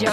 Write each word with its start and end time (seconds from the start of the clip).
Vous 0.00 0.06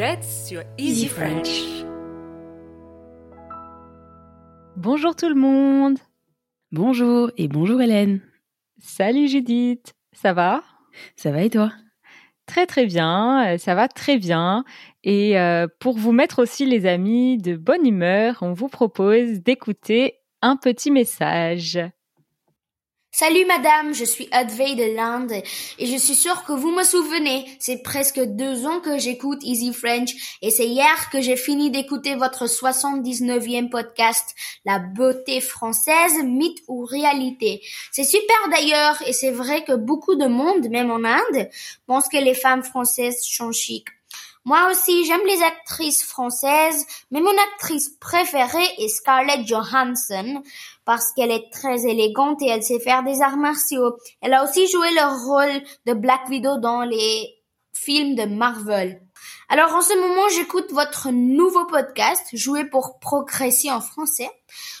êtes 0.00 0.24
sur 0.24 0.62
Easy 0.76 1.06
French. 1.06 1.62
Bonjour 4.76 5.14
tout 5.14 5.28
le 5.28 5.36
monde. 5.36 5.98
Bonjour 6.72 7.30
et 7.36 7.46
bonjour 7.46 7.80
Hélène. 7.80 8.20
Salut 8.80 9.28
Judith. 9.28 9.94
Ça 10.12 10.32
va? 10.32 10.64
Ça 11.14 11.30
va 11.30 11.42
et 11.42 11.50
toi? 11.50 11.70
Très 12.46 12.66
très 12.66 12.86
bien, 12.86 13.54
euh, 13.54 13.58
ça 13.58 13.76
va 13.76 13.86
très 13.86 14.18
bien. 14.18 14.64
Et 15.04 15.38
euh, 15.38 15.66
pour 15.80 15.98
vous 15.98 16.12
mettre 16.12 16.40
aussi 16.40 16.64
les 16.64 16.86
amis 16.86 17.38
de 17.38 17.56
bonne 17.56 17.86
humeur, 17.86 18.38
on 18.40 18.52
vous 18.52 18.68
propose 18.68 19.40
d'écouter 19.40 20.18
un 20.42 20.56
petit 20.56 20.90
message. 20.90 21.78
Salut 23.14 23.44
madame, 23.44 23.92
je 23.92 24.06
suis 24.06 24.26
Advey 24.32 24.74
de 24.74 24.96
l'Inde 24.96 25.32
et 25.78 25.86
je 25.86 25.96
suis 25.98 26.14
sûre 26.14 26.44
que 26.44 26.52
vous 26.54 26.70
me 26.70 26.82
souvenez. 26.82 27.44
C'est 27.58 27.82
presque 27.82 28.18
deux 28.18 28.64
ans 28.64 28.80
que 28.80 28.96
j'écoute 28.96 29.40
Easy 29.42 29.74
French 29.74 30.38
et 30.40 30.50
c'est 30.50 30.66
hier 30.66 31.10
que 31.10 31.20
j'ai 31.20 31.36
fini 31.36 31.70
d'écouter 31.70 32.14
votre 32.14 32.46
79e 32.46 33.68
podcast, 33.68 34.34
La 34.64 34.78
beauté 34.78 35.42
française, 35.42 36.24
mythe 36.24 36.62
ou 36.68 36.86
réalité. 36.86 37.60
C'est 37.90 38.04
super 38.04 38.48
d'ailleurs 38.50 39.02
et 39.06 39.12
c'est 39.12 39.30
vrai 39.30 39.62
que 39.62 39.74
beaucoup 39.74 40.14
de 40.14 40.26
monde, 40.26 40.70
même 40.70 40.90
en 40.90 41.04
Inde, 41.04 41.50
pense 41.86 42.08
que 42.08 42.16
les 42.16 42.34
femmes 42.34 42.62
françaises 42.62 43.20
sont 43.20 43.52
chic. 43.52 43.88
Moi 44.44 44.70
aussi, 44.70 45.04
j'aime 45.04 45.24
les 45.24 45.40
actrices 45.42 46.02
françaises, 46.02 46.84
mais 47.12 47.20
mon 47.20 47.30
actrice 47.52 47.90
préférée 48.00 48.68
est 48.78 48.88
Scarlett 48.88 49.46
Johansson 49.46 50.42
parce 50.84 51.12
qu'elle 51.12 51.30
est 51.30 51.48
très 51.52 51.86
élégante 51.86 52.42
et 52.42 52.48
elle 52.48 52.64
sait 52.64 52.80
faire 52.80 53.04
des 53.04 53.22
arts 53.22 53.36
martiaux. 53.36 53.96
Elle 54.20 54.34
a 54.34 54.42
aussi 54.42 54.66
joué 54.66 54.88
le 54.90 55.26
rôle 55.26 55.62
de 55.86 55.94
Black 55.94 56.28
Widow 56.28 56.58
dans 56.58 56.82
les 56.82 57.36
films 57.72 58.16
de 58.16 58.24
Marvel. 58.24 59.00
Alors 59.48 59.74
en 59.74 59.80
ce 59.80 59.94
moment, 59.94 60.28
j'écoute 60.34 60.72
votre 60.72 61.10
nouveau 61.10 61.64
podcast, 61.66 62.26
Jouer 62.32 62.64
pour 62.64 62.98
progresser 62.98 63.70
en 63.70 63.80
français. 63.80 64.28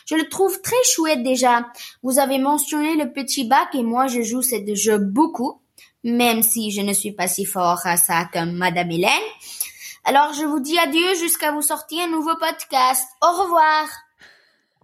Je 0.06 0.16
le 0.16 0.28
trouve 0.28 0.60
très 0.60 0.82
chouette 0.92 1.22
déjà. 1.22 1.66
Vous 2.02 2.18
avez 2.18 2.38
mentionné 2.38 2.96
le 2.96 3.12
petit 3.12 3.44
bac 3.44 3.68
et 3.74 3.84
moi 3.84 4.08
je 4.08 4.22
joue 4.22 4.42
ce 4.42 4.56
jeu 4.74 4.98
beaucoup 4.98 5.61
même 6.04 6.42
si 6.42 6.70
je 6.70 6.80
ne 6.80 6.92
suis 6.92 7.12
pas 7.12 7.28
si 7.28 7.44
fort 7.44 7.80
à 7.84 7.96
ça 7.96 8.28
comme 8.32 8.52
Madame 8.52 8.90
Hélène. 8.90 9.10
Alors 10.04 10.32
je 10.34 10.44
vous 10.44 10.60
dis 10.60 10.78
adieu 10.78 11.14
jusqu'à 11.18 11.52
vous 11.52 11.62
sortir 11.62 12.04
un 12.04 12.10
nouveau 12.10 12.34
podcast. 12.36 13.08
Au 13.22 13.42
revoir. 13.42 13.86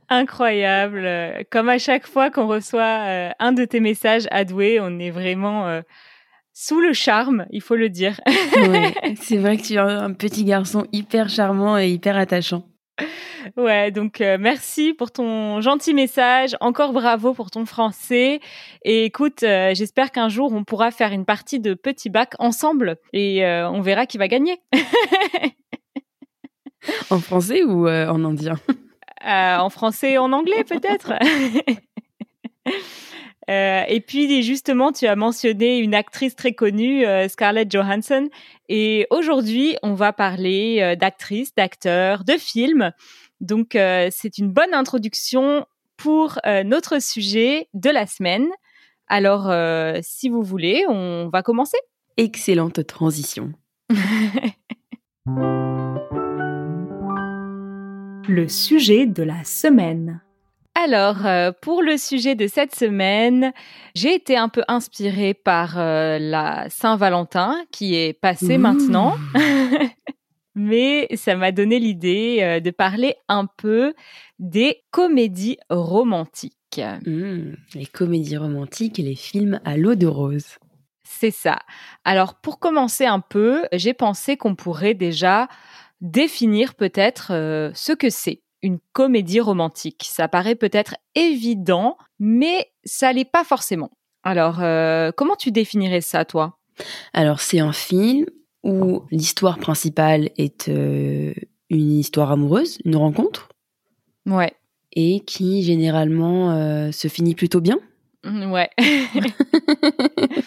Incroyable. 0.09 1.45
Comme 1.51 1.69
à 1.69 1.79
chaque 1.79 2.07
fois 2.07 2.31
qu'on 2.31 2.47
reçoit 2.47 3.07
euh, 3.07 3.31
un 3.39 3.53
de 3.53 3.65
tes 3.65 3.81
messages 3.81 4.27
adoués, 4.31 4.79
on 4.81 4.99
est 4.99 5.11
vraiment 5.11 5.67
euh, 5.67 5.83
sous 6.55 6.81
le 6.81 6.93
charme, 6.93 7.47
il 7.51 7.61
faut 7.61 7.77
le 7.77 7.89
dire. 7.89 8.21
Ouais, 8.57 8.95
C'est 9.21 9.37
vrai 9.37 9.57
que 9.57 9.63
tu 9.63 9.75
es 9.75 9.79
un 9.79 10.13
petit 10.13 10.45
garçon 10.45 10.87
hyper 10.93 11.29
charmant 11.29 11.79
et 11.79 11.89
hyper 11.89 12.17
attachant. 12.17 12.65
Ouais, 13.57 13.91
donc 13.91 14.21
euh, 14.21 14.37
merci 14.39 14.93
pour 14.95 15.11
ton 15.11 15.61
gentil 15.61 15.95
message. 15.95 16.57
Encore 16.61 16.93
bravo 16.93 17.35
pour 17.35 17.51
ton 17.51 17.65
français. 17.67 18.41
Et 18.85 19.05
écoute, 19.05 19.43
euh, 19.43 19.75
j'espère 19.75 20.11
qu'un 20.11 20.29
jour 20.29 20.53
on 20.53 20.65
pourra 20.65 20.91
faire 20.91 21.13
une 21.13 21.25
partie 21.25 21.61
de 21.61 21.75
petit 21.75 22.11
bac 22.11 22.35
ensemble 22.39 22.97
et 23.13 23.45
euh, 23.45 23.69
on 23.71 23.81
verra 23.81 24.07
qui 24.07 24.19
va 24.19 24.29
gagner. 24.29 24.61
En 27.11 27.19
français 27.19 27.65
ou 27.65 27.87
en 27.87 28.25
indien? 28.25 28.55
En 29.23 29.69
français 29.69 30.13
et 30.13 30.19
en 30.19 30.33
anglais 30.33 30.65
peut-être. 30.65 31.13
Euh, 33.49 33.85
et 33.89 34.01
puis 34.01 34.43
justement, 34.43 34.93
tu 34.93 35.07
as 35.07 35.17
mentionné 35.17 35.79
une 35.79 35.95
actrice 35.95 36.37
très 36.37 36.53
connue, 36.53 37.07
euh, 37.07 37.29
Scarlett 37.29 37.71
Johansson. 37.71 38.29
Et 38.69 39.07
aujourd'hui, 39.11 39.77
on 39.83 39.95
va 39.95 40.13
parler 40.13 40.81
euh, 40.83 40.97
d'actrices, 40.97 41.55
d'acteurs, 41.55 42.25
de 42.25 42.35
films. 42.35 42.93
Donc, 43.41 43.75
euh, 43.75 44.09
c'est 44.11 44.39
une 44.39 44.51
bonne 44.51 44.75
introduction 44.75 45.65
pour 45.97 46.39
euh, 46.47 46.63
notre 46.65 47.01
sujet 47.01 47.69
de 47.75 47.91
la 47.91 48.07
semaine. 48.07 48.49
Alors, 49.07 49.49
euh, 49.49 49.99
si 50.03 50.29
vous 50.29 50.43
voulez, 50.43 50.85
on 50.89 51.31
va 51.33 51.43
commencer. 51.43 51.79
Excellente 52.17 52.87
transition. 52.87 53.53
Le 58.31 58.47
sujet 58.47 59.07
de 59.07 59.23
la 59.23 59.43
semaine. 59.45 60.21
Alors, 60.81 61.27
euh, 61.27 61.51
pour 61.61 61.83
le 61.83 61.97
sujet 61.97 62.37
de 62.37 62.47
cette 62.47 62.73
semaine, 62.73 63.53
j'ai 63.97 64.15
été 64.15 64.37
un 64.37 64.49
peu 64.49 64.63
inspirée 64.69 65.35
par 65.35 65.77
euh, 65.77 66.21
la 66.21 66.71
Saint-Valentin 66.71 67.65
qui 67.73 67.97
est 67.97 68.13
passée 68.13 68.59
Mmh. 68.59 68.63
maintenant. 68.63 69.17
Mais 70.55 71.09
ça 71.17 71.35
m'a 71.35 71.51
donné 71.51 71.81
l'idée 71.81 72.39
euh, 72.43 72.61
de 72.61 72.71
parler 72.71 73.17
un 73.27 73.47
peu 73.47 73.93
des 74.39 74.85
comédies 74.93 75.59
romantiques. 75.69 76.81
Mmh, 77.07 77.55
les 77.75 77.87
comédies 77.87 78.37
romantiques 78.37 79.01
et 79.01 79.03
les 79.03 79.17
films 79.17 79.61
à 79.65 79.77
l'eau 79.77 79.97
de 79.97 80.07
rose. 80.07 80.59
C'est 81.03 81.33
ça. 81.33 81.59
Alors, 82.05 82.37
pour 82.37 82.61
commencer 82.61 83.05
un 83.05 83.21
peu, 83.21 83.65
j'ai 83.73 83.95
pensé 83.95 84.37
qu'on 84.37 84.55
pourrait 84.55 84.95
déjà 84.95 85.49
définir 86.01 86.77
peut-être 86.77 87.33
ce 87.75 87.93
que 87.93 88.11
c'est 88.11 88.43
une 88.63 88.79
comédie 88.93 89.41
romantique. 89.41 90.07
Ça 90.11 90.29
paraît 90.29 90.55
peut-être 90.57 90.97
évident, 91.15 91.97
mais 92.19 92.71
ça 92.85 93.13
l'est 93.13 93.31
pas 93.31 93.45
forcément. 93.45 93.91
Alors, 94.25 94.61
euh, 94.63 95.13
comment 95.17 95.37
tu 95.37 95.51
définirais 95.53 96.01
ça, 96.01 96.25
toi? 96.25 96.59
Alors, 97.13 97.41
c'est 97.41 97.61
un 97.61 97.73
film 97.73 98.27
où 98.65 99.03
l'histoire 99.11 99.59
principale 99.59 100.31
est 100.37 100.69
euh, 100.69 101.33
une 101.71 101.93
histoire 101.93 102.33
amoureuse, 102.33 102.79
une 102.85 102.97
rencontre, 102.97 103.49
Ouais. 104.27 104.53
et 104.93 105.21
qui 105.21 105.63
généralement 105.63 106.51
euh, 106.53 106.91
se 106.93 107.09
finit 107.09 107.35
plutôt 107.35 107.61
bien. 107.61 107.79
Mm, 108.25 108.51
Ouais. 108.51 108.69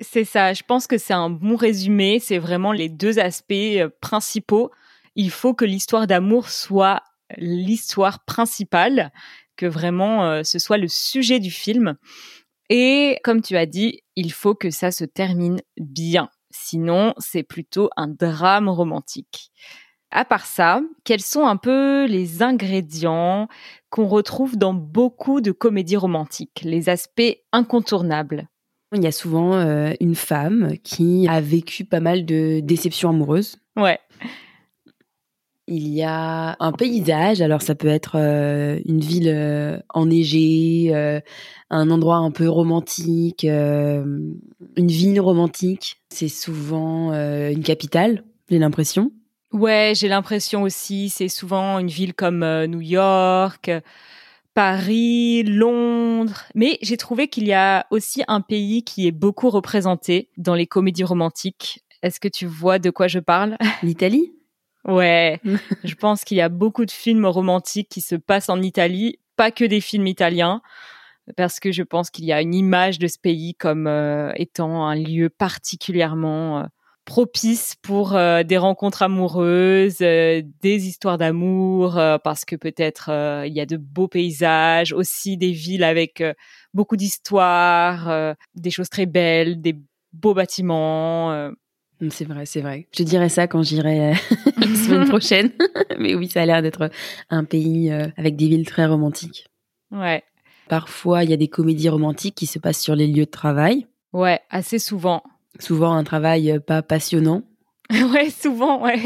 c'est 0.00 0.24
ça. 0.24 0.52
Je 0.52 0.62
pense 0.62 0.86
que 0.86 0.98
c'est 0.98 1.14
un 1.14 1.30
bon 1.30 1.56
résumé. 1.56 2.18
C'est 2.20 2.38
vraiment 2.38 2.72
les 2.72 2.88
deux 2.88 3.18
aspects 3.18 3.54
principaux. 4.00 4.70
Il 5.14 5.30
faut 5.30 5.54
que 5.54 5.64
l'histoire 5.64 6.06
d'amour 6.06 6.48
soit 6.50 7.02
l'histoire 7.36 8.24
principale, 8.24 9.12
que 9.56 9.66
vraiment 9.66 10.24
euh, 10.24 10.42
ce 10.44 10.58
soit 10.58 10.78
le 10.78 10.88
sujet 10.88 11.40
du 11.40 11.50
film. 11.50 11.96
Et 12.68 13.18
comme 13.24 13.42
tu 13.42 13.56
as 13.56 13.66
dit, 13.66 14.00
il 14.16 14.32
faut 14.32 14.54
que 14.54 14.70
ça 14.70 14.90
se 14.90 15.04
termine 15.04 15.60
bien. 15.76 16.28
Sinon, 16.50 17.14
c'est 17.18 17.42
plutôt 17.42 17.90
un 17.96 18.08
drame 18.08 18.68
romantique. 18.68 19.50
À 20.10 20.24
part 20.24 20.46
ça, 20.46 20.80
quels 21.04 21.20
sont 21.20 21.46
un 21.46 21.56
peu 21.56 22.06
les 22.06 22.42
ingrédients 22.42 23.48
qu'on 23.90 24.06
retrouve 24.06 24.56
dans 24.56 24.72
beaucoup 24.72 25.40
de 25.40 25.52
comédies 25.52 25.96
romantiques, 25.96 26.60
les 26.62 26.88
aspects 26.88 27.36
incontournables? 27.52 28.48
Il 28.92 29.02
y 29.02 29.08
a 29.08 29.12
souvent 29.12 29.54
euh, 29.54 29.92
une 30.00 30.14
femme 30.14 30.74
qui 30.84 31.26
a 31.28 31.40
vécu 31.40 31.84
pas 31.84 32.00
mal 32.00 32.24
de 32.24 32.60
déceptions 32.60 33.10
amoureuses. 33.10 33.58
Ouais, 33.76 33.98
Il 35.68 35.88
y 35.88 36.04
a 36.04 36.56
un 36.60 36.70
paysage, 36.70 37.40
alors 37.40 37.60
ça 37.60 37.74
peut 37.74 37.88
être 37.88 38.12
euh, 38.14 38.78
une 38.84 39.00
ville 39.00 39.28
euh, 39.28 39.80
enneigée, 39.92 40.92
euh, 40.94 41.20
un 41.70 41.90
endroit 41.90 42.18
un 42.18 42.30
peu 42.30 42.48
romantique, 42.48 43.42
une 43.42 44.38
ville 44.76 45.20
romantique. 45.20 45.96
C'est 46.08 46.28
souvent 46.28 47.12
une 47.12 47.62
capitale, 47.64 48.22
j'ai 48.48 48.60
l'impression. 48.60 49.10
ouais, 49.52 49.92
j'ai 49.96 50.06
l'impression 50.06 50.62
aussi, 50.62 51.08
c'est 51.08 51.28
souvent 51.28 51.80
une 51.80 51.88
ville 51.88 52.14
comme 52.14 52.44
New 52.66 52.80
York, 52.80 53.72
Paris, 54.54 55.42
Londres. 55.42 56.44
Mais 56.54 56.78
j'ai 56.82 56.96
trouvé 56.96 57.26
qu'il 57.26 57.48
y 57.48 57.52
a 57.52 57.86
aussi 57.90 58.22
un 58.28 58.40
pays 58.40 58.84
qui 58.84 59.08
est 59.08 59.12
beaucoup 59.12 59.50
représenté 59.50 60.30
dans 60.36 60.54
les 60.54 60.68
comédies 60.68 61.04
romantiques. 61.04 61.82
Est-ce 62.02 62.20
que 62.20 62.28
tu 62.28 62.46
vois 62.46 62.78
de 62.78 62.90
quoi 62.90 63.08
je 63.08 63.18
parle? 63.18 63.56
L'Italie? 63.82 64.35
Ouais, 64.86 65.40
je 65.84 65.94
pense 65.94 66.24
qu'il 66.24 66.36
y 66.36 66.40
a 66.40 66.48
beaucoup 66.48 66.84
de 66.84 66.90
films 66.90 67.26
romantiques 67.26 67.88
qui 67.88 68.00
se 68.00 68.14
passent 68.14 68.48
en 68.48 68.62
Italie, 68.62 69.18
pas 69.36 69.50
que 69.50 69.64
des 69.64 69.80
films 69.80 70.06
italiens, 70.06 70.62
parce 71.36 71.58
que 71.58 71.72
je 71.72 71.82
pense 71.82 72.10
qu'il 72.10 72.24
y 72.24 72.32
a 72.32 72.40
une 72.40 72.54
image 72.54 72.98
de 72.98 73.08
ce 73.08 73.18
pays 73.18 73.54
comme 73.54 73.86
euh, 73.86 74.32
étant 74.36 74.86
un 74.86 74.94
lieu 74.94 75.28
particulièrement 75.28 76.60
euh, 76.60 76.64
propice 77.04 77.74
pour 77.82 78.14
euh, 78.14 78.44
des 78.44 78.58
rencontres 78.58 79.02
amoureuses, 79.02 79.98
des 79.98 80.44
histoires 80.62 81.18
d'amour, 81.18 81.94
parce 82.22 82.44
que 82.44 82.56
peut-être 82.56 83.10
il 83.46 83.52
y 83.52 83.60
a 83.60 83.66
de 83.66 83.76
beaux 83.76 84.08
paysages, 84.08 84.92
aussi 84.92 85.36
des 85.36 85.52
villes 85.52 85.84
avec 85.84 86.22
beaucoup 86.74 86.96
d'histoires, 86.96 88.34
des 88.54 88.70
choses 88.70 88.88
très 88.88 89.06
belles, 89.06 89.60
des 89.60 89.76
beaux 90.12 90.34
bâtiments. 90.34 91.52
Mm, 92.00 92.08
C'est 92.10 92.24
vrai, 92.24 92.46
c'est 92.46 92.60
vrai. 92.60 92.86
Je 92.96 93.02
dirais 93.02 93.28
ça 93.28 93.46
quand 93.46 93.62
j'irai 93.62 94.10
euh, 94.10 94.14
la 94.58 94.66
semaine 94.66 95.08
prochaine. 95.08 95.50
Mais 95.98 96.14
oui, 96.14 96.28
ça 96.28 96.42
a 96.42 96.46
l'air 96.46 96.62
d'être 96.62 96.90
un 97.30 97.44
pays 97.44 97.90
euh, 97.90 98.06
avec 98.16 98.36
des 98.36 98.48
villes 98.48 98.66
très 98.66 98.86
romantiques. 98.86 99.46
Ouais. 99.90 100.22
Parfois, 100.68 101.24
il 101.24 101.30
y 101.30 101.32
a 101.32 101.36
des 101.36 101.48
comédies 101.48 101.88
romantiques 101.88 102.34
qui 102.34 102.46
se 102.46 102.58
passent 102.58 102.80
sur 102.80 102.96
les 102.96 103.06
lieux 103.06 103.26
de 103.26 103.30
travail. 103.30 103.86
Ouais, 104.12 104.40
assez 104.50 104.78
souvent. 104.78 105.22
Souvent 105.58 105.92
un 105.92 106.04
travail 106.04 106.50
euh, 106.50 106.60
pas 106.60 106.82
passionnant. 106.82 107.42
Ouais, 107.88 108.30
souvent, 108.30 108.82
ouais. 108.82 108.98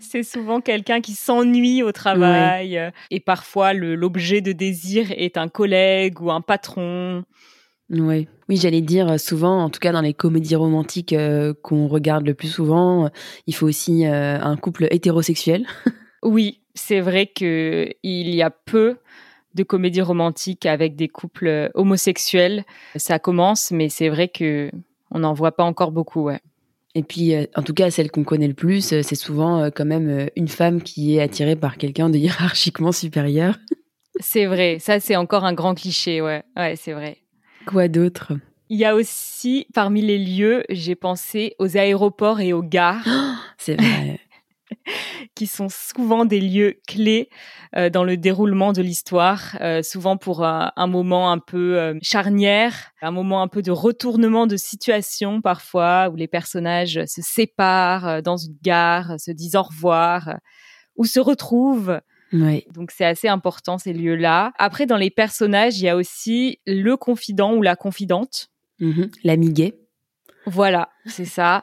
c'est 0.00 0.24
souvent 0.24 0.60
quelqu'un 0.60 1.00
qui 1.00 1.12
s'ennuie 1.12 1.84
au 1.84 1.92
travail. 1.92 2.90
Et 3.12 3.20
parfois, 3.20 3.74
l'objet 3.74 4.40
de 4.40 4.50
désir 4.50 5.12
est 5.12 5.36
un 5.36 5.46
collègue 5.46 6.20
ou 6.20 6.32
un 6.32 6.40
patron. 6.40 7.22
Ouais. 7.90 8.28
Oui, 8.48 8.56
j'allais 8.56 8.80
dire 8.80 9.08
euh, 9.08 9.18
souvent, 9.18 9.64
en 9.64 9.70
tout 9.70 9.80
cas 9.80 9.92
dans 9.92 10.00
les 10.00 10.14
comédies 10.14 10.54
romantiques 10.54 11.12
euh, 11.12 11.54
qu'on 11.62 11.88
regarde 11.88 12.24
le 12.24 12.34
plus 12.34 12.48
souvent, 12.48 13.06
euh, 13.06 13.08
il 13.46 13.54
faut 13.54 13.66
aussi 13.66 14.06
euh, 14.06 14.40
un 14.40 14.56
couple 14.56 14.86
hétérosexuel. 14.90 15.66
Oui, 16.22 16.60
c'est 16.74 17.00
vrai 17.00 17.26
que 17.26 17.88
il 18.02 18.34
y 18.34 18.42
a 18.42 18.50
peu 18.50 18.98
de 19.54 19.62
comédies 19.62 20.02
romantiques 20.02 20.66
avec 20.66 20.94
des 20.94 21.08
couples 21.08 21.70
homosexuels. 21.72 22.64
Ça 22.94 23.18
commence, 23.18 23.70
mais 23.70 23.88
c'est 23.88 24.10
vrai 24.10 24.28
que 24.28 24.70
on 25.10 25.20
n'en 25.20 25.32
voit 25.32 25.52
pas 25.52 25.64
encore 25.64 25.92
beaucoup, 25.92 26.24
ouais. 26.24 26.40
Et 26.94 27.02
puis, 27.02 27.32
en 27.56 27.62
tout 27.62 27.72
cas, 27.72 27.90
celle 27.90 28.10
qu'on 28.10 28.22
connaît 28.22 28.48
le 28.48 28.52
plus, 28.52 28.82
c'est 28.82 29.14
souvent 29.14 29.70
quand 29.70 29.86
même 29.86 30.28
une 30.36 30.48
femme 30.48 30.82
qui 30.82 31.16
est 31.16 31.22
attirée 31.22 31.56
par 31.56 31.78
quelqu'un 31.78 32.10
de 32.10 32.18
hiérarchiquement 32.18 32.92
supérieur. 32.92 33.56
C'est 34.20 34.44
vrai, 34.44 34.76
ça 34.78 35.00
c'est 35.00 35.16
encore 35.16 35.46
un 35.46 35.54
grand 35.54 35.74
cliché, 35.74 36.20
ouais. 36.20 36.42
Ouais, 36.54 36.76
c'est 36.76 36.92
vrai. 36.92 37.16
Quoi 37.66 37.88
d'autre? 37.88 38.32
Il 38.68 38.78
y 38.78 38.84
a 38.84 38.94
aussi, 38.94 39.66
parmi 39.74 40.00
les 40.00 40.18
lieux, 40.18 40.64
j'ai 40.68 40.94
pensé 40.94 41.54
aux 41.58 41.76
aéroports 41.76 42.40
et 42.40 42.52
aux 42.52 42.62
gares. 42.62 43.06
C'est 43.58 43.74
vrai. 43.74 44.20
qui 45.34 45.46
sont 45.46 45.68
souvent 45.68 46.24
des 46.24 46.40
lieux 46.40 46.80
clés 46.86 47.28
euh, 47.76 47.90
dans 47.90 48.04
le 48.04 48.16
déroulement 48.16 48.72
de 48.72 48.82
l'histoire, 48.82 49.56
euh, 49.60 49.82
souvent 49.82 50.16
pour 50.16 50.44
un, 50.44 50.72
un 50.76 50.86
moment 50.86 51.30
un 51.32 51.38
peu 51.38 51.78
euh, 51.78 51.98
charnière, 52.02 52.92
un 53.02 53.10
moment 53.10 53.42
un 53.42 53.48
peu 53.48 53.62
de 53.62 53.70
retournement 53.70 54.46
de 54.46 54.56
situation 54.56 55.40
parfois, 55.40 56.08
où 56.10 56.16
les 56.16 56.28
personnages 56.28 57.00
se 57.06 57.22
séparent 57.22 58.06
euh, 58.06 58.20
dans 58.20 58.36
une 58.36 58.56
gare, 58.62 59.18
se 59.18 59.30
disent 59.30 59.56
au 59.56 59.62
revoir, 59.62 60.28
euh, 60.28 60.34
ou 60.96 61.04
se 61.04 61.20
retrouvent. 61.20 62.00
Ouais. 62.32 62.66
Donc 62.72 62.90
c'est 62.90 63.04
assez 63.04 63.28
important 63.28 63.78
ces 63.78 63.92
lieux-là. 63.92 64.52
Après, 64.58 64.86
dans 64.86 64.96
les 64.96 65.10
personnages, 65.10 65.78
il 65.78 65.84
y 65.84 65.88
a 65.88 65.96
aussi 65.96 66.60
le 66.66 66.96
confident 66.96 67.54
ou 67.54 67.62
la 67.62 67.76
confidente. 67.76 68.48
Mhm. 68.78 69.10
L'ami 69.24 69.52
gay. 69.52 69.74
Voilà, 70.46 70.88
c'est 71.06 71.26
ça. 71.26 71.62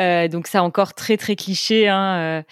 Euh, 0.00 0.26
donc 0.26 0.48
ça 0.48 0.64
encore 0.64 0.94
très 0.94 1.16
très 1.16 1.36
cliché. 1.36 1.88
Hein, 1.88 2.18
euh, 2.18 2.42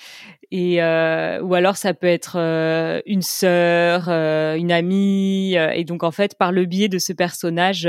et 0.51 0.81
euh, 0.81 1.41
ou 1.43 1.55
alors 1.55 1.77
ça 1.77 1.93
peut 1.93 2.07
être 2.07 2.37
euh, 2.39 3.01
une 3.07 3.23
sœur, 3.23 4.07
euh, 4.09 4.55
une 4.55 4.71
amie. 4.71 5.55
et 5.55 5.85
donc 5.85 6.05
en 6.05 6.11
fait, 6.11 6.37
par 6.39 6.53
le 6.53 6.67
biais 6.67 6.89
de 6.89 6.99
ce 6.99 7.13
personnage, 7.13 7.89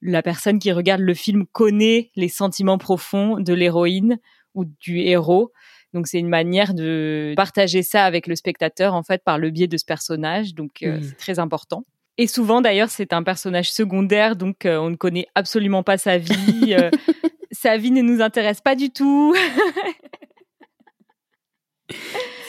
la 0.00 0.22
personne 0.22 0.58
qui 0.58 0.72
regarde 0.72 1.02
le 1.02 1.14
film 1.14 1.46
connaît 1.46 2.10
les 2.16 2.28
sentiments 2.28 2.78
profonds 2.78 3.38
de 3.38 3.52
l'héroïne 3.52 4.18
ou 4.54 4.64
du 4.64 5.00
héros. 5.00 5.52
Donc 5.92 6.06
c'est 6.06 6.18
une 6.18 6.28
manière 6.28 6.74
de 6.74 7.32
partager 7.36 7.82
ça 7.82 8.04
avec 8.04 8.26
le 8.26 8.36
spectateur 8.36 8.94
en 8.94 9.02
fait 9.02 9.22
par 9.24 9.38
le 9.38 9.50
biais 9.50 9.66
de 9.66 9.76
ce 9.76 9.84
personnage. 9.84 10.54
Donc 10.54 10.82
euh, 10.82 10.98
c'est 11.02 11.16
très 11.16 11.38
important. 11.38 11.84
Et 12.18 12.26
souvent 12.26 12.60
d'ailleurs 12.60 12.90
c'est 12.90 13.12
un 13.12 13.22
personnage 13.22 13.72
secondaire, 13.72 14.36
donc 14.36 14.66
euh, 14.66 14.78
on 14.78 14.90
ne 14.90 14.96
connaît 14.96 15.26
absolument 15.34 15.82
pas 15.82 15.98
sa 15.98 16.18
vie. 16.18 16.74
euh, 16.78 16.90
sa 17.52 17.76
vie 17.76 17.90
ne 17.90 18.02
nous 18.02 18.20
intéresse 18.20 18.60
pas 18.60 18.76
du 18.76 18.90
tout. 18.90 19.34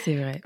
C'est 0.03 0.15
vrai. 0.15 0.41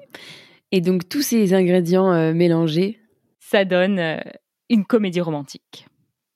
Et 0.72 0.82
donc, 0.82 1.08
tous 1.08 1.22
ces 1.22 1.54
ingrédients 1.54 2.34
mélangés, 2.34 3.00
Ça 3.40 3.64
donne 3.66 4.22
une 4.70 4.86
comédie 4.86 5.22
romantique. 5.22 5.86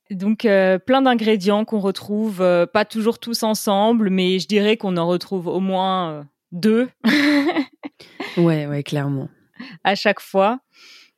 Donc 0.09 0.45
euh, 0.45 0.79
plein 0.79 1.03
d'ingrédients 1.03 1.65
qu'on 1.65 1.79
retrouve, 1.79 2.41
euh, 2.41 2.65
pas 2.65 2.83
toujours 2.83 3.19
tous 3.19 3.43
ensemble, 3.43 4.09
mais 4.09 4.39
je 4.39 4.47
dirais 4.47 4.75
qu'on 4.75 4.97
en 4.97 5.07
retrouve 5.07 5.47
au 5.47 5.59
moins 5.59 6.27
deux 6.51 6.89
ouais, 8.37 8.65
ouais, 8.67 8.83
clairement. 8.83 9.29
à 9.83 9.95
chaque 9.95 10.19
fois. 10.19 10.59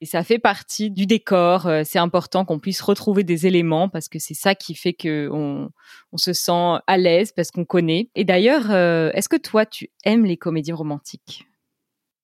Et 0.04 0.06
ça 0.08 0.24
fait 0.24 0.40
partie 0.40 0.90
du 0.90 1.06
décor. 1.06 1.68
Euh, 1.68 1.84
C'est 1.86 2.00
important 2.00 2.44
qu'on 2.44 2.58
puisse 2.58 2.82
retrouver 2.82 3.24
des 3.24 3.46
éléments 3.46 3.88
parce 3.88 4.10
que 4.10 4.18
c'est 4.18 4.34
ça 4.34 4.56
qui 4.56 4.74
fait 4.74 4.94
que 4.94 5.30
on, 5.32 5.70
on 6.12 6.18
se 6.18 6.34
sent 6.34 6.80
à 6.88 6.98
l'aise 6.98 7.32
parce 7.34 7.52
qu'on 7.52 7.66
connaît. 7.66 8.10
Et 8.16 8.24
d'ailleurs, 8.24 8.72
euh, 8.72 9.12
est-ce 9.14 9.30
que 9.30 9.38
toi 9.38 9.66
tu 9.68 9.92
aimes 10.04 10.26
les 10.26 10.38
comédies 10.38 10.74
romantiques? 10.74 11.46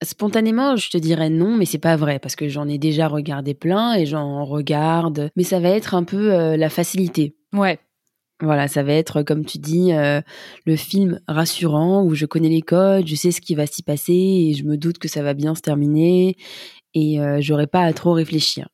Spontanément, 0.04 0.76
je 0.76 0.90
te 0.90 0.98
dirais 0.98 1.30
non, 1.30 1.56
mais 1.56 1.66
c'est 1.66 1.78
pas 1.80 1.96
vrai 1.96 2.20
parce 2.20 2.36
que 2.36 2.48
j'en 2.48 2.68
ai 2.68 2.78
déjà 2.78 3.08
regardé 3.08 3.54
plein 3.54 3.94
et 3.94 4.06
j'en 4.08 4.44
regarde. 4.46 5.30
Mais 5.36 5.44
ça 5.44 5.60
va 5.60 5.70
être 5.70 5.94
un 5.96 6.04
peu 6.04 6.34
euh, 6.34 6.58
la 6.58 6.70
facilité. 6.70 7.36
Ouais, 7.54 7.80
Voilà, 8.42 8.68
ça 8.68 8.84
va 8.84 8.94
être, 8.94 9.24
comme 9.24 9.46
tu 9.46 9.58
dis, 9.58 9.94
euh, 9.94 10.22
le 10.66 10.76
film 10.76 11.20
rassurant 11.28 12.04
où 12.04 12.14
je 12.14 12.28
connais 12.28 12.50
les 12.50 12.62
codes, 12.62 13.08
je 13.08 13.16
sais 13.16 13.32
ce 13.32 13.42
qui 13.42 13.56
va 13.56 13.66
s'y 13.66 13.82
passer 13.82 14.14
et 14.14 14.54
je 14.54 14.64
me 14.64 14.78
doute 14.78 15.00
que 15.00 15.08
ça 15.08 15.24
va 15.24 15.34
bien 15.34 15.56
se 15.56 15.62
terminer 15.62 16.38
et 16.94 17.20
euh, 17.20 17.38
j'aurai 17.42 17.66
pas 17.66 17.82
à 17.82 17.94
trop 17.94 18.14
réfléchir. 18.14 18.70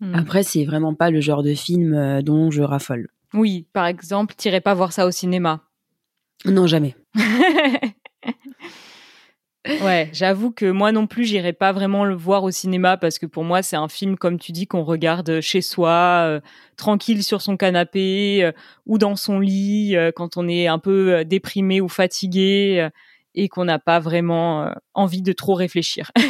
Hmm. 0.00 0.14
Après, 0.14 0.42
c'est 0.42 0.64
vraiment 0.64 0.94
pas 0.94 1.10
le 1.10 1.20
genre 1.20 1.42
de 1.42 1.54
film 1.54 1.92
euh, 1.92 2.22
dont 2.22 2.50
je 2.50 2.62
raffole. 2.62 3.08
oui. 3.34 3.66
Par 3.74 3.86
exemple, 3.86 4.34
t'irais 4.36 4.62
pas 4.62 4.74
voir 4.74 4.92
ça 4.92 5.06
au 5.06 5.10
cinéma? 5.10 5.62
Non, 6.46 6.66
jamais. 6.66 6.96
Ouais, 9.80 10.10
j'avoue 10.12 10.50
que 10.50 10.70
moi 10.70 10.92
non 10.92 11.06
plus, 11.06 11.24
j'irai 11.24 11.52
pas 11.52 11.72
vraiment 11.72 12.04
le 12.04 12.14
voir 12.14 12.44
au 12.44 12.50
cinéma 12.50 12.96
parce 12.96 13.18
que 13.18 13.26
pour 13.26 13.44
moi, 13.44 13.62
c'est 13.62 13.76
un 13.76 13.88
film, 13.88 14.16
comme 14.16 14.38
tu 14.38 14.52
dis, 14.52 14.66
qu'on 14.66 14.84
regarde 14.84 15.40
chez 15.40 15.62
soi, 15.62 16.24
euh, 16.26 16.40
tranquille 16.76 17.22
sur 17.24 17.40
son 17.40 17.56
canapé 17.56 18.44
euh, 18.44 18.52
ou 18.86 18.98
dans 18.98 19.16
son 19.16 19.40
lit 19.40 19.96
euh, 19.96 20.12
quand 20.14 20.36
on 20.36 20.48
est 20.48 20.66
un 20.66 20.78
peu 20.78 21.14
euh, 21.14 21.24
déprimé 21.24 21.80
ou 21.80 21.88
fatigué 21.88 22.78
euh, 22.80 22.90
et 23.34 23.48
qu'on 23.48 23.64
n'a 23.64 23.78
pas 23.78 23.98
vraiment 24.00 24.64
euh, 24.64 24.70
envie 24.94 25.22
de 25.22 25.32
trop 25.32 25.54
réfléchir. 25.54 26.10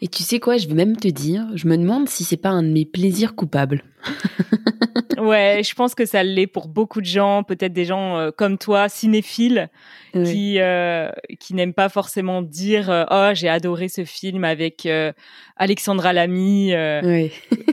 Et 0.00 0.06
tu 0.06 0.22
sais 0.22 0.38
quoi, 0.38 0.58
je 0.58 0.68
vais 0.68 0.74
même 0.74 0.96
te 0.96 1.08
dire, 1.08 1.44
je 1.56 1.66
me 1.66 1.76
demande 1.76 2.08
si 2.08 2.22
c'est 2.22 2.36
pas 2.36 2.50
un 2.50 2.62
de 2.62 2.68
mes 2.68 2.84
plaisirs 2.84 3.34
coupables. 3.34 3.82
ouais, 5.18 5.62
je 5.64 5.74
pense 5.74 5.94
que 5.96 6.06
ça 6.06 6.22
l'est 6.22 6.46
pour 6.46 6.68
beaucoup 6.68 7.00
de 7.00 7.06
gens, 7.06 7.42
peut-être 7.42 7.72
des 7.72 7.84
gens 7.84 8.16
euh, 8.16 8.30
comme 8.30 8.58
toi, 8.58 8.88
cinéphiles, 8.88 9.68
qui 10.12 10.60
euh, 10.60 11.10
qui 11.40 11.54
n'aiment 11.54 11.74
pas 11.74 11.88
forcément 11.88 12.42
dire 12.42 13.06
oh 13.10 13.30
j'ai 13.34 13.48
adoré 13.48 13.88
ce 13.88 14.04
film 14.04 14.44
avec 14.44 14.86
euh, 14.86 15.12
Alexandra 15.56 16.12
Lamy. 16.12 16.72
euh, 16.74 17.28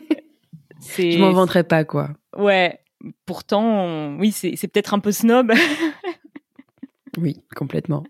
c'est 0.80 1.12
Je 1.12 1.20
m'en 1.20 1.32
vanterai 1.32 1.64
pas, 1.64 1.84
quoi. 1.84 2.10
Ouais. 2.36 2.80
Pourtant, 3.28 3.64
on- 3.64 4.18
oui, 4.20 4.32
c'est 4.32 4.56
c'est 4.56 4.68
peut-être 4.68 4.94
un 4.96 5.00
peu 5.00 5.12
snob, 5.12 5.54
Oui, 7.18 7.42
complètement. 7.56 8.04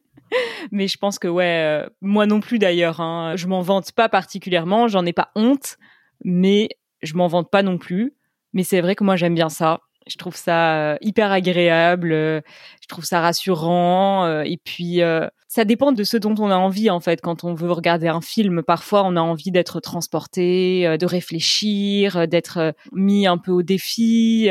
Mais 0.72 0.88
je 0.88 0.98
pense 0.98 1.20
que 1.20 1.28
ouais, 1.28 1.84
euh, 1.86 1.90
moi 2.02 2.26
non 2.26 2.40
plus 2.40 2.60
d'ailleurs. 2.60 3.00
Hein, 3.00 3.36
je 3.36 3.48
m'en 3.48 3.62
vante 3.62 3.92
pas 3.92 4.10
particulièrement, 4.10 4.88
j'en 4.88 5.06
ai 5.06 5.14
pas 5.14 5.32
honte, 5.36 5.78
mais 6.24 6.70
je 7.02 7.16
m'en 7.16 7.28
vante 7.28 7.50
pas 7.50 7.64
non 7.64 7.78
plus. 7.78 8.14
Mais 8.54 8.64
c'est 8.64 8.82
vrai 8.82 8.96
que 8.96 9.04
moi 9.04 9.16
j'aime 9.16 9.36
bien 9.36 9.50
ça. 9.50 9.82
Je 10.08 10.18
trouve 10.18 10.36
ça 10.36 10.78
euh, 10.78 10.98
hyper 11.02 11.32
agréable, 11.32 12.12
euh, 12.12 12.42
je 12.82 12.88
trouve 12.88 13.06
ça 13.06 13.22
rassurant. 13.22 14.26
euh, 14.26 14.44
et 14.44 14.58
puis, 14.58 15.02
ça 15.48 15.66
dépend 15.66 15.92
de 15.94 16.04
ce 16.04 16.18
dont 16.18 16.36
on 16.38 16.52
a 16.52 16.56
envie 16.56 16.90
en 16.90 17.00
fait. 17.00 17.22
Quand 17.22 17.44
on 17.44 17.54
veut 17.54 17.72
regarder 17.72 18.08
un 18.08 18.22
film, 18.22 18.62
parfois 18.62 19.04
on 19.06 19.16
a 19.16 19.22
envie 19.22 19.52
d'être 19.52 19.80
transporté, 19.80 20.98
de 20.98 21.06
réfléchir, 21.06 22.28
d'être 22.28 22.76
mis 22.92 23.26
un 23.26 23.38
peu 23.38 23.52
au 23.52 23.64
défi. 23.64 24.50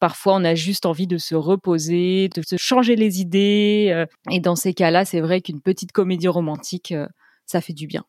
Parfois, 0.00 0.34
on 0.34 0.44
a 0.44 0.54
juste 0.54 0.86
envie 0.86 1.06
de 1.06 1.18
se 1.18 1.34
reposer, 1.34 2.30
de 2.34 2.42
se 2.42 2.56
changer 2.56 2.96
les 2.96 3.20
idées. 3.20 3.90
euh, 3.92 4.06
Et 4.30 4.40
dans 4.40 4.56
ces 4.56 4.72
cas-là, 4.72 5.04
c'est 5.04 5.20
vrai 5.20 5.42
qu'une 5.42 5.60
petite 5.60 5.92
comédie 5.92 6.28
romantique, 6.28 6.92
euh, 6.92 7.06
ça 7.44 7.60
fait 7.60 7.74
du 7.74 7.86
bien. 7.86 8.04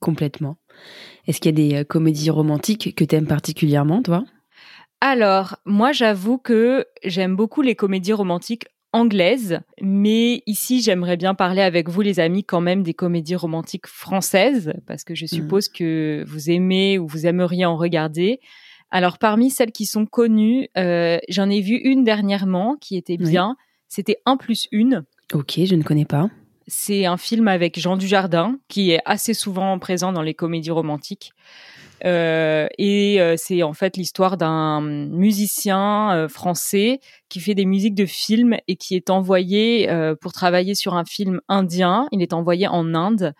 Complètement. 0.00 0.56
Est-ce 1.26 1.40
qu'il 1.40 1.58
y 1.58 1.62
a 1.62 1.68
des 1.68 1.74
euh, 1.76 1.84
comédies 1.84 2.30
romantiques 2.30 2.94
que 2.94 3.04
t'aimes 3.04 3.26
particulièrement, 3.26 4.02
toi? 4.02 4.24
Alors, 5.00 5.56
moi, 5.64 5.92
j'avoue 5.92 6.38
que 6.38 6.86
j'aime 7.04 7.36
beaucoup 7.36 7.62
les 7.62 7.76
comédies 7.76 8.12
romantiques 8.12 8.66
anglaises, 8.92 9.60
mais 9.80 10.42
ici, 10.46 10.80
j'aimerais 10.80 11.16
bien 11.16 11.34
parler 11.34 11.60
avec 11.60 11.88
vous, 11.88 12.00
les 12.00 12.18
amis, 12.18 12.44
quand 12.44 12.62
même 12.62 12.82
des 12.82 12.94
comédies 12.94 13.36
romantiques 13.36 13.86
françaises, 13.86 14.72
parce 14.86 15.04
que 15.04 15.14
je 15.14 15.26
suppose 15.26 15.68
que 15.68 16.24
vous 16.26 16.50
aimez 16.50 16.98
ou 16.98 17.06
vous 17.06 17.26
aimeriez 17.26 17.66
en 17.66 17.76
regarder. 17.76 18.40
Alors, 18.96 19.18
parmi 19.18 19.50
celles 19.50 19.72
qui 19.72 19.84
sont 19.84 20.06
connues, 20.06 20.70
euh, 20.78 21.18
j'en 21.28 21.50
ai 21.50 21.60
vu 21.60 21.74
une 21.74 22.02
dernièrement 22.02 22.76
qui 22.80 22.96
était 22.96 23.18
Oui. 23.20 23.28
bien. 23.28 23.54
C'était 23.88 24.16
1 24.24 24.38
plus 24.38 24.68
1. 24.72 25.02
Ok, 25.34 25.60
je 25.66 25.74
ne 25.74 25.82
connais 25.82 26.06
pas. 26.06 26.30
C'est 26.66 27.04
un 27.04 27.18
film 27.18 27.46
avec 27.46 27.78
Jean 27.78 27.98
Dujardin, 27.98 28.58
qui 28.68 28.92
est 28.92 29.00
assez 29.04 29.34
souvent 29.34 29.78
présent 29.78 30.14
dans 30.14 30.22
les 30.22 30.32
comédies 30.32 30.70
romantiques. 30.70 31.32
Euh, 32.04 32.66
et 32.78 33.20
euh, 33.20 33.34
c'est 33.36 33.62
en 33.62 33.72
fait 33.72 33.96
l'histoire 33.96 34.36
d'un 34.36 34.80
musicien 34.80 36.14
euh, 36.14 36.28
français 36.28 37.00
qui 37.28 37.40
fait 37.40 37.54
des 37.54 37.64
musiques 37.64 37.94
de 37.94 38.06
films 38.06 38.56
et 38.68 38.76
qui 38.76 38.96
est 38.96 39.10
envoyé 39.10 39.90
euh, 39.90 40.14
pour 40.14 40.32
travailler 40.32 40.74
sur 40.74 40.94
un 40.94 41.04
film 41.04 41.40
indien. 41.48 42.06
Il 42.12 42.22
est 42.22 42.32
envoyé 42.32 42.68
en 42.68 42.94
Inde. 42.94 43.32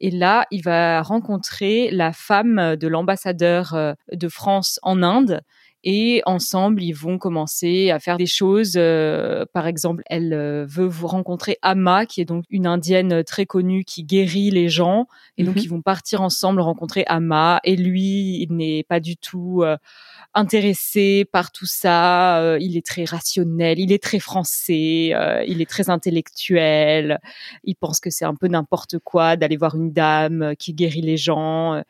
Et 0.00 0.10
là, 0.10 0.46
il 0.50 0.62
va 0.62 1.02
rencontrer 1.02 1.90
la 1.90 2.12
femme 2.12 2.76
de 2.76 2.88
l'ambassadeur 2.88 3.94
de 4.10 4.28
France 4.28 4.80
en 4.82 5.02
Inde. 5.02 5.42
Et 5.82 6.20
ensemble, 6.26 6.82
ils 6.82 6.92
vont 6.92 7.16
commencer 7.18 7.90
à 7.90 7.98
faire 7.98 8.16
des 8.18 8.26
choses. 8.26 8.74
euh, 8.76 9.46
par 9.54 9.66
exemple, 9.66 10.02
elle 10.06 10.32
euh, 10.34 10.66
veut 10.68 10.86
vous 10.86 11.06
rencontrer 11.06 11.56
Amma, 11.62 12.04
qui 12.06 12.20
est 12.20 12.24
donc 12.26 12.44
une 12.50 12.66
indienne 12.66 13.24
très 13.24 13.46
connue 13.46 13.84
qui 13.84 14.04
guérit 14.04 14.50
les 14.50 14.68
gens. 14.68 15.06
Et 15.38 15.44
donc, 15.44 15.56
Mhm. 15.56 15.62
ils 15.62 15.68
vont 15.70 15.82
partir 15.82 16.20
ensemble 16.20 16.60
rencontrer 16.60 17.04
Amma. 17.06 17.60
Et 17.64 17.76
lui, 17.76 18.42
il 18.42 18.54
n'est 18.56 18.82
pas 18.84 19.00
du 19.00 19.16
tout 19.16 19.62
euh, 19.62 19.76
intéressé 20.34 21.24
par 21.32 21.50
tout 21.50 21.66
ça. 21.66 22.38
Euh, 22.40 22.58
il 22.60 22.76
est 22.76 22.84
très 22.86 23.04
rationnel, 23.04 23.78
il 23.78 23.92
est 23.92 24.02
très 24.02 24.18
français, 24.18 25.10
euh, 25.14 25.42
il 25.46 25.60
est 25.60 25.68
très 25.68 25.90
intellectuel. 25.90 27.18
Il 27.64 27.74
pense 27.76 28.00
que 28.00 28.10
c'est 28.10 28.24
un 28.24 28.34
peu 28.34 28.48
n'importe 28.48 28.98
quoi 28.98 29.36
d'aller 29.36 29.56
voir 29.56 29.74
une 29.76 29.92
dame 29.92 30.42
euh, 30.42 30.54
qui 30.54 30.74
guérit 30.74 31.02
les 31.02 31.16
gens. 31.16 31.82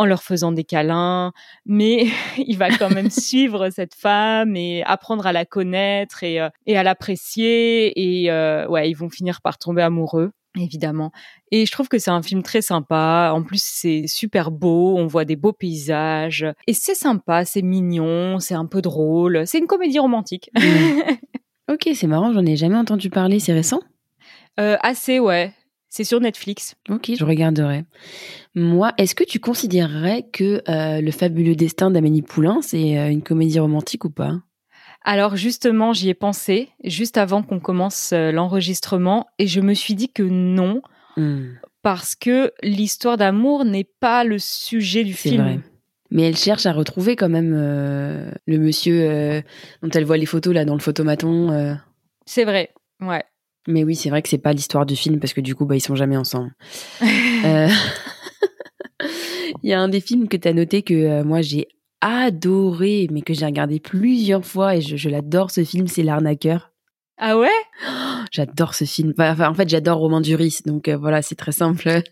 En 0.00 0.06
leur 0.06 0.22
faisant 0.22 0.50
des 0.50 0.64
câlins, 0.64 1.32
mais 1.66 2.06
il 2.38 2.56
va 2.56 2.74
quand 2.74 2.88
même 2.88 3.10
suivre 3.10 3.68
cette 3.68 3.94
femme 3.94 4.56
et 4.56 4.82
apprendre 4.84 5.26
à 5.26 5.32
la 5.32 5.44
connaître 5.44 6.24
et, 6.24 6.40
euh, 6.40 6.48
et 6.64 6.78
à 6.78 6.82
l'apprécier 6.82 7.92
et 8.00 8.30
euh, 8.30 8.66
ouais, 8.66 8.88
ils 8.88 8.94
vont 8.94 9.10
finir 9.10 9.42
par 9.42 9.58
tomber 9.58 9.82
amoureux 9.82 10.32
évidemment. 10.58 11.12
Et 11.52 11.66
je 11.66 11.70
trouve 11.70 11.88
que 11.88 11.98
c'est 11.98 12.10
un 12.10 12.22
film 12.22 12.42
très 12.42 12.60
sympa. 12.60 13.30
En 13.32 13.44
plus, 13.44 13.62
c'est 13.62 14.06
super 14.08 14.50
beau. 14.50 14.96
On 14.98 15.06
voit 15.06 15.24
des 15.24 15.36
beaux 15.36 15.52
paysages. 15.52 16.44
Et 16.66 16.72
c'est 16.72 16.96
sympa, 16.96 17.44
c'est 17.44 17.62
mignon, 17.62 18.40
c'est 18.40 18.54
un 18.54 18.66
peu 18.66 18.82
drôle. 18.82 19.46
C'est 19.46 19.58
une 19.58 19.68
comédie 19.68 20.00
romantique. 20.00 20.50
Ok, 21.70 21.88
c'est 21.94 22.08
marrant, 22.08 22.32
j'en 22.32 22.44
ai 22.44 22.56
jamais 22.56 22.74
entendu 22.74 23.10
parler, 23.10 23.38
c'est 23.38 23.52
récent? 23.52 23.80
Euh, 24.58 24.76
assez, 24.80 25.20
ouais. 25.20 25.52
C'est 25.92 26.04
sur 26.04 26.20
Netflix. 26.20 26.76
Ok, 26.88 27.10
je 27.18 27.24
regarderai. 27.24 27.84
Moi, 28.54 28.92
est-ce 28.96 29.16
que 29.16 29.24
tu 29.24 29.40
considérerais 29.40 30.24
que 30.32 30.62
euh, 30.68 31.00
Le 31.00 31.10
fabuleux 31.10 31.56
destin 31.56 31.90
d'Amélie 31.90 32.22
Poulain, 32.22 32.60
c'est 32.62 32.96
euh, 32.96 33.10
une 33.10 33.22
comédie 33.22 33.58
romantique 33.58 34.04
ou 34.04 34.10
pas? 34.10 34.34
Alors 35.02 35.34
justement, 35.34 35.92
j'y 35.92 36.08
ai 36.08 36.14
pensé 36.14 36.68
juste 36.84 37.16
avant 37.18 37.42
qu'on 37.42 37.58
commence 37.58 38.12
euh, 38.12 38.30
l'enregistrement 38.30 39.26
et 39.38 39.46
je 39.48 39.60
me 39.60 39.74
suis 39.74 39.94
dit 39.94 40.10
que 40.12 40.22
non 40.22 40.80
Hmm, 41.16 41.54
parce 41.82 42.14
que 42.14 42.52
l'histoire 42.62 43.16
d'amour 43.16 43.64
n'est 43.64 43.88
pas 43.98 44.22
le 44.22 44.38
sujet 44.38 45.02
du 45.02 45.12
C'est 45.12 45.30
film. 45.30 45.42
vrai. 45.42 45.60
Mais 46.12 46.22
elle 46.22 46.36
cherche 46.36 46.66
à 46.66 46.72
retrouver 46.72 47.16
quand 47.16 47.28
même 47.28 47.52
euh, 47.52 48.30
le 48.46 48.58
monsieur 48.58 49.42
dont 49.82 49.88
elle 49.90 50.04
voit 50.04 50.16
les 50.16 50.26
photos 50.26 50.54
là 50.54 50.64
dans 50.64 50.74
le 50.74 50.80
photomaton. 50.80 51.76
C'est 52.26 52.44
vrai. 52.44 52.70
Ouais. 53.00 53.24
Mais 53.68 53.84
oui, 53.84 53.94
c'est 53.94 54.10
vrai 54.10 54.22
que 54.22 54.28
c'est 54.28 54.38
pas 54.38 54.52
l'histoire 54.52 54.86
du 54.86 54.96
film 54.96 55.20
parce 55.20 55.32
que 55.34 55.40
du 55.40 55.54
coup, 55.54 55.66
bah, 55.66 55.76
ils 55.76 55.80
sont 55.80 55.96
jamais 55.96 56.16
ensemble. 56.16 56.52
Euh, 57.44 57.68
Il 59.62 59.70
y 59.70 59.72
a 59.72 59.80
un 59.80 59.88
des 59.88 60.00
films 60.00 60.28
que 60.28 60.36
tu 60.36 60.46
as 60.48 60.52
noté 60.52 60.82
que 60.82 60.92
euh, 60.94 61.24
moi 61.24 61.40
j'ai 61.42 61.68
adoré, 62.02 63.08
mais 63.10 63.22
que 63.22 63.32
j'ai 63.34 63.46
regardé 63.46 63.80
plusieurs 63.80 64.44
fois 64.44 64.76
et 64.76 64.80
je, 64.80 64.96
je 64.96 65.08
l'adore 65.08 65.50
ce 65.50 65.64
film, 65.64 65.86
c'est 65.86 66.02
L'arnaqueur. 66.02 66.70
Ah 67.18 67.38
ouais? 67.38 67.48
J'adore 68.30 68.74
ce 68.74 68.84
film. 68.84 69.12
Enfin, 69.16 69.32
enfin, 69.32 69.48
en 69.50 69.54
fait, 69.54 69.68
j'adore 69.68 69.98
Romain 69.98 70.20
Duris, 70.22 70.60
donc 70.64 70.88
euh, 70.88 70.96
voilà, 70.96 71.20
c'est 71.22 71.34
très 71.34 71.52
simple. 71.52 72.02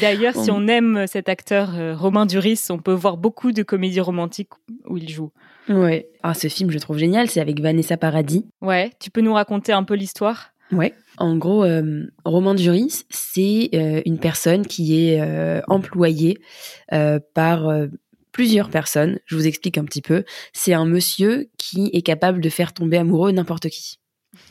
D'ailleurs, 0.00 0.34
si 0.34 0.50
On- 0.50 0.66
aime 0.68 1.06
cet 1.06 1.28
acteur 1.28 1.74
euh, 1.74 1.94
Romain 1.94 2.26
Duris, 2.26 2.60
on 2.70 2.78
peut 2.78 2.92
voir 2.92 3.16
beaucoup 3.16 3.52
de 3.52 3.62
comédies 3.62 4.00
romantiques 4.00 4.50
où 4.86 4.96
il 4.98 5.08
joue. 5.08 5.30
ouais. 5.68 6.08
Ah, 6.22 6.34
ce 6.34 6.48
film, 6.48 6.70
je 6.70 6.78
trouve 6.78 6.98
génial. 6.98 7.28
C'est 7.30 7.40
avec 7.40 7.60
Vanessa 7.60 7.96
Paradis. 7.96 8.46
Ouais, 8.60 8.90
tu 9.00 9.10
peux 9.10 9.20
nous 9.20 9.32
raconter 9.34 9.72
un 9.72 9.84
peu 9.84 9.94
l'histoire? 9.94 10.50
Ouais. 10.72 10.94
En 11.18 11.36
gros, 11.36 11.64
euh, 11.64 12.04
Romain 12.24 12.54
Duris, 12.54 13.04
c'est 13.10 13.70
euh, 13.74 14.02
une 14.04 14.18
personne 14.18 14.66
qui 14.66 15.06
est 15.06 15.20
euh, 15.20 15.60
employée 15.68 16.38
euh, 16.92 17.18
par 17.34 17.70
plusieurs 18.32 18.68
personnes. 18.68 19.18
Je 19.24 19.36
vous 19.36 19.46
explique 19.46 19.78
un 19.78 19.84
petit 19.84 20.02
peu. 20.02 20.24
C'est 20.52 20.74
un 20.74 20.84
monsieur 20.84 21.48
qui 21.56 21.90
est 21.92 22.02
capable 22.02 22.40
de 22.40 22.48
faire 22.48 22.74
tomber 22.74 22.98
amoureux 22.98 23.32
n'importe 23.32 23.68
qui. 23.68 23.98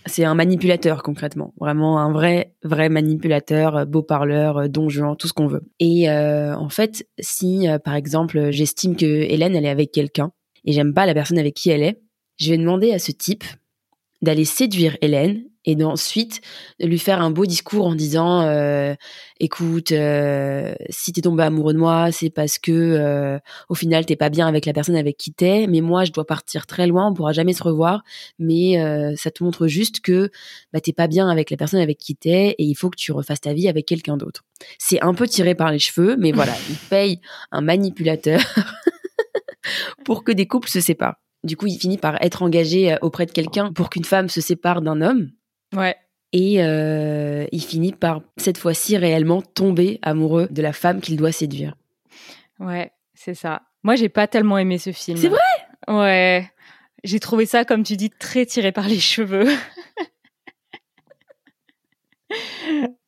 C'est 0.08 0.24
un 0.24 0.34
manipulateur 0.34 1.04
concrètement, 1.04 1.54
vraiment 1.60 2.00
un 2.00 2.12
vrai 2.12 2.56
vrai 2.64 2.90
manipulateur, 2.90 3.86
beau 3.86 4.02
parleur, 4.02 4.68
don 4.68 4.90
juan, 4.90 5.16
tout 5.16 5.28
ce 5.28 5.34
qu'on 5.34 5.46
veut. 5.46 5.62
Et 5.80 6.10
en 6.10 6.70
fait, 6.70 7.08
si 7.20 7.68
par 7.84 7.94
exemple 7.94 8.50
j'estime 8.50 8.96
que 8.96 9.06
Hélène 9.06 9.56
elle 9.56 9.66
est 9.66 9.70
avec 9.70 9.92
quelqu'un 9.92 10.32
et 10.64 10.72
j'aime 10.74 10.96
pas 10.96 11.06
la 11.06 11.14
personne 11.14 11.38
avec 11.38 11.54
qui 11.54 11.70
elle 11.70 11.84
est, 11.84 12.02
je 12.38 12.50
vais 12.50 12.58
demander 12.58 12.94
à 12.94 12.98
ce 12.98 13.12
type 13.12 13.44
d'aller 14.24 14.46
séduire 14.46 14.98
Hélène 15.02 15.44
et 15.66 15.76
d'ensuite 15.76 16.42
de 16.80 16.88
lui 16.88 17.00
faire 17.00 17.22
un 17.22 17.32
beau 17.32 17.46
discours 17.46 17.86
en 17.86 17.96
disant 17.96 18.42
euh, 18.42 18.96
écoute 19.40 19.92
euh, 19.92 20.76
si 20.90 21.12
t'es 21.12 21.22
tombé 21.22 21.44
amoureux 21.44 21.74
de 21.74 21.80
moi 21.80 22.12
c'est 22.12 22.30
parce 22.30 22.58
que 22.58 22.72
euh, 22.72 23.40
au 23.70 23.76
final 23.76 24.06
t'es 24.06 24.16
pas 24.16 24.30
bien 24.30 24.48
avec 24.48 24.66
la 24.66 24.74
personne 24.74 24.96
avec 24.96 25.18
qui 25.18 25.34
t'es 25.34 25.68
mais 25.68 25.82
moi 25.82 26.06
je 26.06 26.12
dois 26.12 26.26
partir 26.26 26.68
très 26.68 26.88
loin 26.88 27.10
on 27.10 27.14
pourra 27.14 27.34
jamais 27.34 27.54
se 27.54 27.64
revoir 27.64 28.04
mais 28.40 28.80
euh, 28.80 29.14
ça 29.16 29.32
te 29.32 29.44
montre 29.44 29.68
juste 29.68 30.02
que 30.02 30.30
bah, 30.74 30.82
t'es 30.82 30.94
pas 30.94 31.08
bien 31.08 31.30
avec 31.30 31.50
la 31.50 31.58
personne 31.58 31.80
avec 31.80 31.98
qui 31.98 32.16
t'es 32.16 32.56
et 32.58 32.64
il 32.64 32.76
faut 32.76 32.90
que 32.90 32.98
tu 32.98 33.12
refasses 33.12 33.42
ta 33.42 33.54
vie 33.54 33.68
avec 33.68 33.86
quelqu'un 33.86 34.18
d'autre. 34.18 34.44
C'est 34.78 35.02
un 35.02 35.14
peu 35.14 35.28
tiré 35.28 35.56
par 35.56 35.72
les 35.72 35.80
cheveux 35.80 36.16
mais 36.18 36.32
voilà 36.32 36.54
il 36.70 36.76
paye 36.90 37.22
un 37.52 37.62
manipulateur 37.62 38.42
pour 40.06 40.24
que 40.24 40.32
des 40.32 40.48
couples 40.48 40.70
se 40.70 40.82
séparent. 40.82 41.16
Du 41.44 41.58
coup 41.58 41.68
il 41.68 41.78
finit 41.78 41.98
par 41.98 42.22
être 42.22 42.44
engagé 42.44 42.94
euh, 42.94 42.98
auprès 43.02 43.26
de 43.26 43.32
quelqu'un 43.32 43.72
pour 43.72 43.90
qu'une 43.90 44.06
femme 44.06 44.30
se 44.30 44.42
sépare 44.42 44.82
d'un 44.82 45.02
homme 45.02 45.30
Ouais. 45.76 45.96
et 46.34 46.64
euh, 46.64 47.46
il 47.52 47.62
finit 47.62 47.92
par, 47.94 48.22
cette 48.38 48.58
fois-ci, 48.58 48.98
réellement 48.98 49.42
tomber 49.42 50.00
amoureux 50.02 50.48
de 50.50 50.62
la 50.62 50.74
femme 50.74 51.02
qu'il 51.02 51.18
doit 51.18 51.32
séduire. 51.32 51.76
Ouais, 52.60 52.92
c'est 53.14 53.34
ça. 53.36 53.64
Moi, 53.84 53.96
j'ai 53.96 54.10
pas 54.10 54.28
tellement 54.28 54.58
aimé 54.58 54.78
ce 54.78 54.92
film. 54.92 55.18
C'est 55.18 55.30
vrai? 55.30 55.40
Ouais. 55.88 56.50
J'ai 57.04 57.20
trouvé 57.20 57.46
ça, 57.46 57.66
comme 57.66 57.84
tu 57.84 57.98
dis, 57.98 58.10
très 58.10 58.46
tiré 58.46 58.72
par 58.72 58.88
les 58.88 59.00
cheveux. 59.00 59.48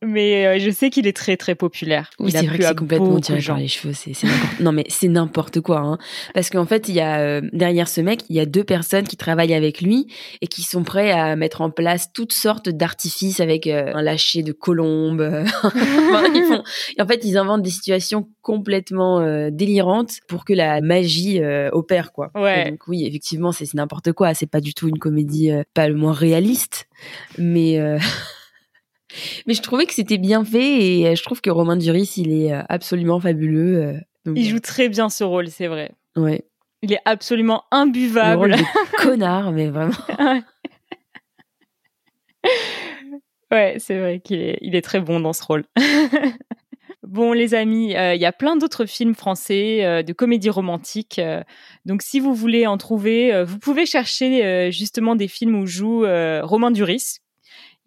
Mais 0.06 0.46
euh, 0.46 0.60
je 0.60 0.70
sais 0.70 0.92
qu'il 0.92 1.08
est 1.08 1.16
très 1.16 1.38
très 1.38 1.56
populaire. 1.56 2.12
Oui, 2.20 2.32
c'est 2.32 2.46
vrai 2.46 2.60
que 2.60 2.64
c'est 2.64 2.76
complètement 2.76 3.20
tiré 3.20 3.42
par 3.42 3.58
les 3.58 3.68
cheveux. 3.68 3.94
C'est, 3.94 4.12
non, 4.60 4.72
mais 4.72 4.86
c'est 4.90 5.08
n'importe 5.08 5.60
quoi. 5.60 5.80
Hein. 5.80 5.98
Parce 6.36 6.52
qu'en 6.52 6.68
fait, 6.68 6.88
il 6.88 6.94
y 6.94 7.00
a 7.00 7.20
euh, 7.20 7.42
derrière 7.52 7.88
ce 7.88 8.02
mec, 8.02 8.22
il 8.30 8.36
y 8.36 8.40
a 8.40 8.46
deux 8.46 8.64
personnes 8.64 9.06
qui 9.08 9.18
travaillent 9.18 9.56
avec 9.56 9.82
lui 9.82 10.06
et 10.42 10.48
qui 10.48 10.62
sont 10.62 10.84
prêts 10.84 11.10
à 11.12 11.36
mettre 11.36 11.62
en 11.62 11.72
place 11.72 12.14
toutes 12.14 12.34
sortes 12.34 12.70
d'artifices 12.70 13.40
avec 13.40 13.66
euh, 13.66 13.92
un 13.96 14.04
lâcher 14.04 14.44
de 14.44 14.52
colombes. 14.52 15.22
euh, 15.22 15.46
enfin, 15.64 16.24
ils 16.36 16.44
font- 16.48 16.64
en 17.02 17.08
fait, 17.08 17.22
ils 17.24 17.36
inventent 17.36 17.64
des 17.64 17.72
situations 17.72 18.30
complètement 18.44 19.20
euh, 19.22 19.50
délirantes 19.52 20.18
pour 20.28 20.46
que 20.46 20.54
la 20.54 20.80
magie 20.80 21.42
euh, 21.42 21.70
opère, 21.72 22.12
quoi. 22.12 22.30
Ouais. 22.36 22.68
Et 22.68 22.70
donc 22.70 22.88
oui, 22.88 23.04
effectivement, 23.08 23.52
c'est, 23.52 23.74
n'importe 23.74 24.12
quoi. 24.14 24.36
C'est 24.36 24.46
pas 24.46 24.62
du 24.62 24.76
tout 24.76 24.88
une 24.88 25.00
comédie 25.00 25.50
euh, 25.52 25.64
pas 25.74 25.88
le 25.90 25.96
moins 25.96 26.14
réaliste, 26.14 26.88
mais. 27.40 27.80
Mais 29.46 29.54
je 29.54 29.62
trouvais 29.62 29.86
que 29.86 29.94
c'était 29.94 30.18
bien 30.18 30.44
fait 30.44 31.00
et 31.00 31.08
euh, 31.08 31.16
je 31.16 31.24
trouve 31.24 31.42
que 31.42 31.50
Romain 31.50 31.78
Duris, 31.78 32.14
il 32.18 32.32
est 32.32 32.54
euh, 32.54 32.62
absolument 32.70 33.20
fabuleux. 33.20 33.78
euh, 33.82 33.94
donc, 34.26 34.38
Il 34.38 34.46
joue 34.50 34.60
très 34.60 34.90
bien 34.90 35.10
ce 35.10 35.24
rôle, 35.24 35.48
c'est 35.50 35.68
vrai. 35.68 35.92
ouais. 36.16 36.44
Il 36.84 36.94
est 36.94 37.00
absolument 37.06 37.64
Le 37.72 37.78
rôle 37.78 37.88
imbuvable. 37.88 38.52
de 38.52 38.98
connard, 39.02 39.52
mais 39.52 39.68
vraiment. 39.70 39.94
Ouais, 43.52 43.78
c'est 43.80 43.98
vrai 43.98 44.20
qu'il 44.20 44.42
est, 44.42 44.58
il 44.62 44.76
est 44.76 44.82
très 44.82 45.00
bon 45.00 45.22
dans 45.22 45.32
ce 45.32 45.42
rôle. 45.44 45.64
bon, 47.04 47.32
les 47.32 47.54
amis, 47.54 47.96
euh, 47.96 48.14
il 48.14 48.20
y 48.22 48.26
a 48.26 48.34
plein 48.34 48.58
d'autres 48.58 48.86
films 48.86 49.16
français 49.16 49.86
euh, 49.86 50.04
de 50.04 50.12
comédie 50.12 50.50
romantique. 50.50 51.18
euh, 51.20 51.42
donc, 51.86 52.02
si 52.02 52.20
vous 52.20 52.34
voulez 52.34 52.68
en 52.68 52.78
trouver, 52.78 53.44
vous 53.46 53.58
pouvez 53.58 53.86
chercher 53.86 54.70
justement 54.72 55.16
des 55.16 55.30
films 55.30 55.56
où 55.56 55.66
joue 55.66 56.02
Romain 56.02 56.72
Duris. 56.72 57.20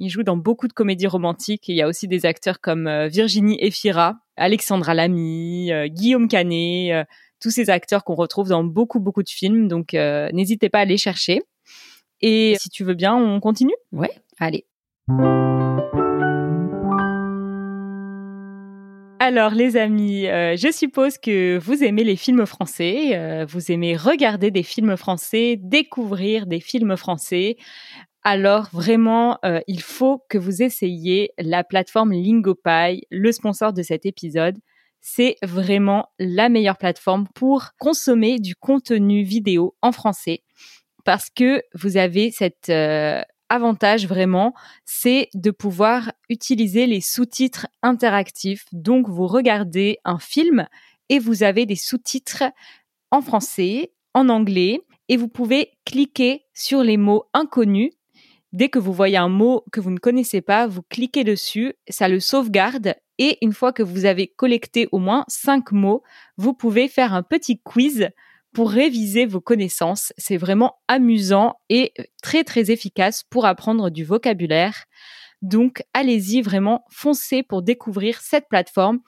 Il 0.02 0.08
joue 0.08 0.22
dans 0.22 0.38
beaucoup 0.38 0.66
de 0.66 0.72
comédies 0.72 1.06
romantiques. 1.06 1.68
Il 1.68 1.76
y 1.76 1.82
a 1.82 1.86
aussi 1.86 2.08
des 2.08 2.24
acteurs 2.24 2.62
comme 2.62 2.86
euh, 2.86 3.08
Virginie 3.08 3.58
Efira, 3.60 4.16
Alexandra 4.36 4.94
Lamy, 4.94 5.70
euh, 5.72 5.88
Guillaume 5.88 6.26
Canet, 6.26 6.92
euh, 6.92 7.04
tous 7.38 7.50
ces 7.50 7.68
acteurs 7.68 8.02
qu'on 8.02 8.14
retrouve 8.14 8.48
dans 8.48 8.64
beaucoup, 8.64 8.98
beaucoup 8.98 9.22
de 9.22 9.28
films. 9.28 9.68
Donc, 9.68 9.92
euh, 9.92 10.30
n'hésitez 10.32 10.70
pas 10.70 10.80
à 10.80 10.84
les 10.86 10.96
chercher. 10.96 11.42
Et 12.22 12.56
si 12.58 12.70
tu 12.70 12.82
veux 12.82 12.94
bien, 12.94 13.14
on 13.14 13.40
continue? 13.40 13.74
Ouais. 13.92 14.10
Allez. 14.38 14.64
Alors 19.22 19.50
les 19.50 19.76
amis, 19.76 20.26
euh, 20.28 20.56
je 20.56 20.72
suppose 20.72 21.18
que 21.18 21.58
vous 21.58 21.84
aimez 21.84 22.04
les 22.04 22.16
films 22.16 22.46
français, 22.46 23.10
euh, 23.14 23.44
vous 23.46 23.70
aimez 23.70 23.94
regarder 23.94 24.50
des 24.50 24.62
films 24.62 24.96
français, 24.96 25.56
découvrir 25.60 26.46
des 26.46 26.58
films 26.58 26.96
français. 26.96 27.58
Alors 28.22 28.68
vraiment, 28.72 29.38
euh, 29.44 29.60
il 29.66 29.80
faut 29.80 30.22
que 30.28 30.36
vous 30.36 30.62
essayiez 30.62 31.32
la 31.38 31.64
plateforme 31.64 32.12
Lingopie, 32.12 33.06
le 33.10 33.32
sponsor 33.32 33.72
de 33.72 33.82
cet 33.82 34.06
épisode. 34.06 34.58
c'est 35.02 35.36
vraiment 35.42 36.10
la 36.18 36.50
meilleure 36.50 36.76
plateforme 36.76 37.26
pour 37.34 37.70
consommer 37.78 38.38
du 38.38 38.54
contenu 38.54 39.22
vidéo 39.22 39.74
en 39.80 39.92
français 39.92 40.42
parce 41.04 41.30
que 41.30 41.62
vous 41.74 41.96
avez 41.96 42.30
cet 42.30 42.68
euh, 42.68 43.22
avantage 43.48 44.06
vraiment, 44.06 44.54
c'est 44.84 45.28
de 45.34 45.50
pouvoir 45.50 46.12
utiliser 46.28 46.86
les 46.86 47.00
sous-titres 47.00 47.66
interactifs. 47.82 48.64
Donc 48.72 49.08
vous 49.08 49.26
regardez 49.26 49.98
un 50.04 50.18
film 50.18 50.66
et 51.08 51.18
vous 51.18 51.42
avez 51.42 51.66
des 51.66 51.76
sous-titres 51.76 52.44
en 53.10 53.22
français, 53.22 53.92
en 54.14 54.28
anglais 54.28 54.80
et 55.08 55.16
vous 55.16 55.28
pouvez 55.28 55.72
cliquer 55.84 56.44
sur 56.54 56.82
les 56.82 56.96
mots 56.96 57.24
inconnus. 57.34 57.90
Dès 58.52 58.68
que 58.68 58.78
vous 58.78 58.92
voyez 58.92 59.16
un 59.16 59.28
mot 59.28 59.64
que 59.72 59.80
vous 59.80 59.90
ne 59.90 59.98
connaissez 59.98 60.40
pas, 60.40 60.66
vous 60.66 60.82
cliquez 60.82 61.22
dessus, 61.22 61.74
ça 61.88 62.08
le 62.08 62.18
sauvegarde 62.18 62.94
et 63.18 63.38
une 63.42 63.52
fois 63.52 63.72
que 63.72 63.82
vous 63.82 64.06
avez 64.06 64.28
collecté 64.28 64.88
au 64.92 64.98
moins 64.98 65.24
cinq 65.28 65.72
mots, 65.72 66.02
vous 66.36 66.54
pouvez 66.54 66.88
faire 66.88 67.12
un 67.14 67.22
petit 67.22 67.60
quiz 67.60 68.08
pour 68.52 68.70
réviser 68.70 69.26
vos 69.26 69.40
connaissances. 69.40 70.12
C'est 70.16 70.36
vraiment 70.36 70.78
amusant 70.88 71.54
et 71.68 71.92
très 72.22 72.44
très 72.44 72.70
efficace 72.70 73.22
pour 73.30 73.46
apprendre 73.46 73.90
du 73.90 74.04
vocabulaire. 74.04 74.86
Donc 75.42 75.82
allez-y 75.94 76.42
vraiment, 76.42 76.84
foncez 76.90 77.42
pour 77.42 77.62
découvrir 77.62 78.20
cette 78.20 78.48
plateforme. 78.48 79.00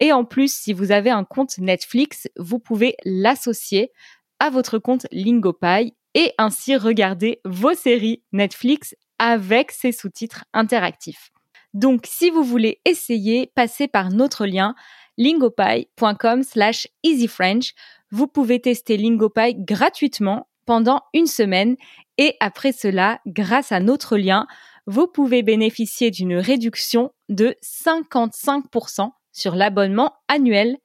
Et 0.00 0.12
en 0.12 0.24
plus, 0.24 0.52
si 0.52 0.72
vous 0.72 0.92
avez 0.92 1.10
un 1.10 1.24
compte 1.24 1.58
Netflix, 1.58 2.28
vous 2.36 2.58
pouvez 2.58 2.96
l'associer 3.04 3.92
à 4.38 4.50
votre 4.50 4.78
compte 4.78 5.06
Lingopie 5.12 5.94
et 6.14 6.32
ainsi 6.38 6.76
regarder 6.76 7.40
vos 7.44 7.74
séries 7.74 8.22
Netflix 8.32 8.94
avec 9.18 9.70
ses 9.70 9.92
sous-titres 9.92 10.44
interactifs. 10.52 11.30
Donc, 11.74 12.06
si 12.06 12.30
vous 12.30 12.42
voulez 12.42 12.80
essayer, 12.84 13.52
passez 13.54 13.86
par 13.86 14.10
notre 14.10 14.46
lien 14.46 14.74
lingopie.com 15.18 16.42
slash 16.42 16.88
easyfrench. 17.02 17.74
Vous 18.10 18.26
pouvez 18.26 18.60
tester 18.60 18.96
Lingopie 18.96 19.54
gratuitement 19.54 20.48
pendant 20.66 21.02
une 21.14 21.26
semaine 21.26 21.76
et 22.18 22.36
après 22.40 22.72
cela, 22.72 23.20
grâce 23.26 23.72
à 23.72 23.80
notre 23.80 24.16
lien, 24.16 24.46
vous 24.86 25.06
pouvez 25.06 25.42
bénéficier 25.42 26.10
d'une 26.10 26.36
réduction 26.36 27.12
de 27.28 27.54
55% 27.62 29.10
sur 29.32 29.54
l'abonnement 29.54 30.14
annuel 30.28 30.76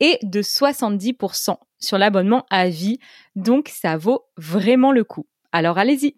et 0.00 0.18
de 0.22 0.40
70% 0.40 1.56
sur 1.80 1.98
l'abonnement 1.98 2.46
à 2.50 2.68
vie. 2.68 2.98
Donc 3.36 3.68
ça 3.68 3.96
vaut 3.96 4.24
vraiment 4.36 4.92
le 4.92 5.04
coup. 5.04 5.26
Alors 5.52 5.78
allez-y. 5.78 6.16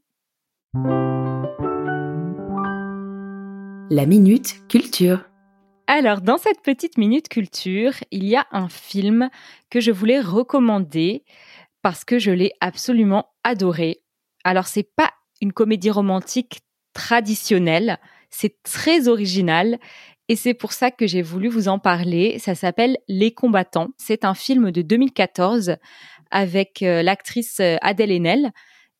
La 3.90 4.06
minute 4.06 4.66
culture. 4.68 5.24
Alors, 5.86 6.22
dans 6.22 6.38
cette 6.38 6.62
petite 6.62 6.96
minute 6.96 7.28
culture, 7.28 7.92
il 8.10 8.24
y 8.24 8.36
a 8.36 8.46
un 8.52 8.68
film 8.68 9.28
que 9.68 9.80
je 9.80 9.90
voulais 9.90 10.20
recommander 10.20 11.24
parce 11.82 12.04
que 12.04 12.18
je 12.18 12.30
l'ai 12.30 12.52
absolument 12.60 13.26
adoré. 13.44 14.02
Alors, 14.44 14.66
c'est 14.66 14.88
pas 14.96 15.10
une 15.42 15.52
comédie 15.52 15.90
romantique 15.90 16.60
traditionnelle, 16.94 17.98
c'est 18.30 18.62
très 18.62 19.08
original 19.08 19.78
et 20.28 20.36
c'est 20.36 20.54
pour 20.54 20.72
ça 20.72 20.90
que 20.90 21.06
j'ai 21.06 21.22
voulu 21.22 21.48
vous 21.48 21.68
en 21.68 21.78
parler. 21.78 22.38
Ça 22.38 22.54
s'appelle 22.54 22.96
Les 23.08 23.32
combattants. 23.32 23.88
C'est 23.98 24.24
un 24.24 24.34
film 24.34 24.70
de 24.70 24.82
2014 24.82 25.76
avec 26.30 26.82
euh, 26.82 27.02
l'actrice 27.02 27.60
euh, 27.60 27.76
Adèle 27.82 28.12
Haenel 28.12 28.52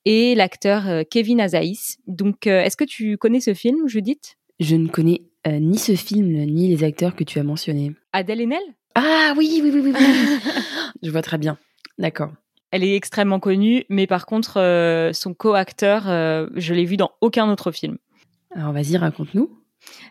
et 0.04 0.34
l'acteur 0.34 0.88
euh, 0.88 1.02
Kevin 1.08 1.40
Azaïs. 1.40 1.98
Donc, 2.06 2.46
est-ce 2.46 2.76
que 2.76 2.84
tu 2.84 3.16
connais 3.16 3.40
ce 3.40 3.54
film, 3.54 3.88
Judith? 3.88 4.36
Je 4.60 4.76
ne 4.76 4.88
connais 4.88 5.22
euh, 5.46 5.58
ni 5.58 5.78
ce 5.78 5.96
film, 5.96 6.28
ni 6.28 6.68
les 6.68 6.84
acteurs 6.84 7.16
que 7.16 7.24
tu 7.24 7.38
as 7.38 7.42
mentionnés. 7.42 7.92
Adèle 8.12 8.42
Haenel? 8.42 8.62
Ah 8.94 9.34
oui, 9.36 9.60
oui, 9.62 9.70
oui, 9.72 9.80
oui. 9.82 9.92
oui. 9.98 10.04
Je 11.02 11.10
vois 11.10 11.22
très 11.22 11.38
bien. 11.38 11.58
D'accord. 11.98 12.32
Elle 12.70 12.84
est 12.84 12.94
extrêmement 12.94 13.40
connue, 13.40 13.84
mais 13.88 14.06
par 14.06 14.24
contre, 14.24 14.58
euh, 14.58 15.12
son 15.12 15.34
co-acteur, 15.34 16.08
euh, 16.08 16.46
je 16.54 16.72
l'ai 16.72 16.84
vu 16.84 16.96
dans 16.96 17.10
aucun 17.20 17.50
autre 17.50 17.70
film. 17.70 17.98
Alors 18.54 18.72
vas-y, 18.72 18.96
raconte-nous. 18.96 19.50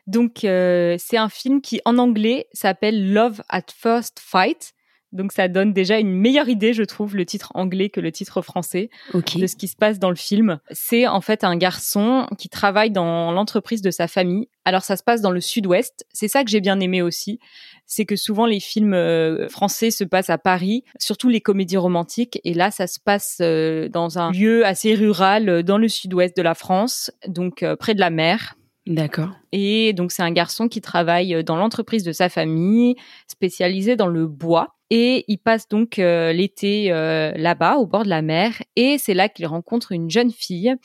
Donc, 0.07 0.43
euh, 0.43 0.95
c'est 0.99 1.17
un 1.17 1.29
film 1.29 1.61
qui, 1.61 1.81
en 1.85 1.97
anglais, 1.97 2.47
s'appelle 2.53 3.13
Love 3.13 3.41
at 3.49 3.65
First 3.75 4.19
Fight. 4.19 4.73
Donc, 5.11 5.33
ça 5.33 5.49
donne 5.49 5.73
déjà 5.73 5.99
une 5.99 6.13
meilleure 6.13 6.47
idée, 6.47 6.73
je 6.73 6.83
trouve, 6.83 7.17
le 7.17 7.25
titre 7.25 7.51
anglais 7.53 7.89
que 7.89 7.99
le 7.99 8.12
titre 8.13 8.41
français 8.41 8.89
de 9.13 9.47
ce 9.47 9.55
qui 9.57 9.67
se 9.67 9.75
passe 9.75 9.99
dans 9.99 10.10
le 10.10 10.15
film. 10.15 10.60
C'est 10.71 11.05
en 11.05 11.19
fait 11.19 11.43
un 11.43 11.57
garçon 11.57 12.27
qui 12.38 12.47
travaille 12.47 12.91
dans 12.91 13.31
l'entreprise 13.31 13.81
de 13.81 13.91
sa 13.91 14.07
famille. 14.07 14.47
Alors 14.63 14.84
ça 14.84 14.95
se 14.95 15.03
passe 15.03 15.21
dans 15.21 15.31
le 15.31 15.41
sud-ouest. 15.41 16.05
C'est 16.13 16.29
ça 16.29 16.43
que 16.43 16.49
j'ai 16.49 16.62
bien 16.62 16.79
aimé 16.79 17.01
aussi. 17.01 17.39
C'est 17.86 18.05
que 18.05 18.15
souvent 18.15 18.45
les 18.45 18.62
films 18.62 18.93
euh, 18.93 19.49
français 19.49 19.91
se 19.91 20.05
passent 20.05 20.29
à 20.29 20.38
Paris, 20.38 20.86
surtout 20.97 21.27
les 21.27 21.41
comédies 21.41 21.77
romantiques. 21.77 22.39
Et 22.45 22.53
là, 22.53 22.71
ça 22.71 22.88
se 22.88 22.99
passe 22.99 23.39
euh, 23.41 23.89
dans 23.89 24.17
un 24.17 24.31
lieu 24.31 24.65
assez 24.65 24.95
rural 24.95 25.49
euh, 25.49 25.62
dans 25.62 25.77
le 25.77 25.89
sud-ouest 25.89 26.38
de 26.38 26.41
la 26.41 26.55
France, 26.55 27.12
donc 27.27 27.65
près 27.79 27.95
de 27.95 27.99
la 27.99 28.12
mer. 28.12 28.55
D'accord. 28.88 29.30
Et 29.52 29.94
donc 29.94 30.12
c'est 30.12 30.24
un 30.24 30.32
garçon 30.32 30.67
qui 30.67 30.82
travaille 30.82 31.44
dans 31.44 31.56
l'entreprise 31.56 32.04
de 32.04 32.12
sa 32.12 32.30
famille, 32.30 32.96
spécialisé 33.28 33.96
dans 33.96 34.08
le 34.08 34.28
bois. 34.28 34.76
Et 34.89 35.24
il 35.28 35.38
passe 35.38 35.70
donc 35.70 36.00
euh, 36.00 36.34
l'été 36.34 36.91
euh, 36.91 37.32
là-bas, 37.36 37.78
au 37.78 37.86
bord 37.86 38.04
de 38.04 38.10
la 38.10 38.22
mer. 38.22 38.62
Et 38.76 38.98
c'est 38.98 39.13
là 39.13 39.30
qu'il 39.30 39.46
rencontre 39.46 39.94
une 39.94 40.10
jeune 40.10 40.32
fille 40.32 40.76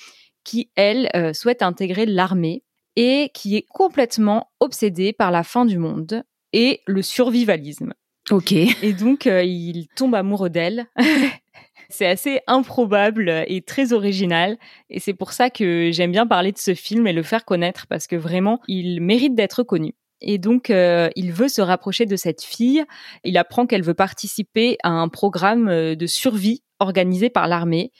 qui, 0.45 0.71
elle, 0.77 1.11
euh, 1.17 1.33
souhaite 1.33 1.61
intégrer 1.63 2.07
l'armée 2.07 2.63
et 2.95 3.31
qui 3.35 3.57
est 3.57 3.67
complètement 3.69 4.53
obsédée 4.61 5.13
par 5.13 5.31
la 5.31 5.43
fin 5.43 5.67
du 5.67 5.79
monde 5.79 6.23
et 6.53 6.81
le 6.87 7.03
survivalisme. 7.03 7.93
Ok. 8.31 8.53
Et 8.53 8.93
donc, 8.93 9.27
euh, 9.27 9.45
il 9.45 9.87
tombe 9.95 10.15
amoureux 10.15 10.51
d'elle. 10.51 10.87
c'est 11.89 12.07
assez 12.07 12.41
improbable 12.47 13.45
et 13.47 13.63
très 13.63 13.93
original. 13.93 14.59
Et 14.91 15.01
c'est 15.01 15.15
pour 15.15 15.33
ça 15.33 15.51
que 15.51 15.91
j'aime 15.93 16.13
bien 16.13 16.27
parler 16.27 16.53
de 16.53 16.59
ce 16.59 16.75
film 16.75 17.07
et 17.07 17.13
le 17.13 17.23
faire 17.23 17.45
connaître 17.45 17.87
parce 17.89 18.07
que 18.07 18.17
vraiment, 18.17 18.61
il 18.69 19.01
mérite 19.01 19.35
d'être 19.35 19.63
connu. 19.63 19.95
Et 20.21 20.39
donc, 20.39 20.71
euh, 20.71 21.11
il 21.15 21.33
veut 21.33 21.49
se 21.49 21.61
rapprocher 21.61 22.07
de 22.07 22.17
cette 22.17 22.43
fille. 22.43 22.85
Il 23.25 23.37
apprend 23.37 23.67
qu'elle 23.67 23.83
veut 23.83 23.95
participer 23.95 24.79
à 24.83 24.91
un 24.91 25.09
programme 25.09 25.69
euh, 25.69 25.95
de 25.95 26.07
survie 26.07 26.63
organisé 26.79 27.29
par 27.29 27.49
l'armée. 27.49 27.93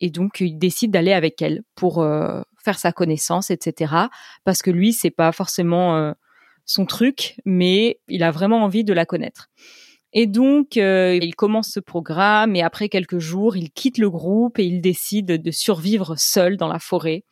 Et 0.00 0.10
donc, 0.10 0.40
il 0.40 0.58
décide 0.58 0.90
d'aller 0.90 1.12
avec 1.12 1.40
elle 1.42 1.62
pour 1.74 2.02
euh, 2.02 2.42
faire 2.64 2.78
sa 2.78 2.92
connaissance, 2.92 3.50
etc. 3.50 3.94
Parce 4.44 4.62
que 4.62 4.70
lui, 4.70 4.92
c'est 4.92 5.10
pas 5.10 5.30
forcément 5.30 6.14
son 6.64 6.86
truc, 6.86 7.36
mais 7.44 8.00
il 8.08 8.22
a 8.22 8.30
vraiment 8.30 8.64
envie 8.64 8.84
de 8.84 8.92
la 8.92 9.04
connaître. 9.04 9.48
Et 10.12 10.26
donc, 10.26 10.76
euh, 10.76 11.18
il 11.20 11.36
commence 11.36 11.70
ce 11.70 11.80
programme 11.80 12.56
et 12.56 12.62
après 12.62 12.88
quelques 12.88 13.18
jours, 13.18 13.56
il 13.56 13.70
quitte 13.70 13.98
le 13.98 14.10
groupe 14.10 14.58
et 14.58 14.64
il 14.64 14.80
décide 14.80 15.26
de 15.26 15.50
survivre 15.50 16.16
seul 16.18 16.56
dans 16.56 16.68
la 16.68 16.80
forêt. 16.80 17.24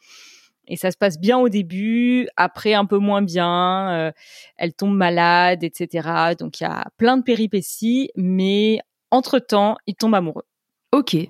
Et 0.69 0.77
ça 0.77 0.91
se 0.91 0.97
passe 0.99 1.19
bien 1.19 1.39
au 1.39 1.49
début, 1.49 2.29
après 2.37 2.75
un 2.75 2.85
peu 2.85 2.99
moins 2.99 3.23
bien, 3.23 3.91
euh, 3.91 4.13
elle 4.57 4.75
tombe 4.75 4.95
malade, 4.95 5.65
etc. 5.65 6.35
Donc 6.39 6.61
il 6.61 6.65
y 6.65 6.67
a 6.67 6.85
plein 6.99 7.17
de 7.17 7.23
péripéties, 7.23 8.11
mais 8.17 8.81
entre-temps, 9.11 9.77
il 9.87 9.95
tombe 9.95 10.15
amoureux. 10.15 10.45
Ok. 10.93 11.15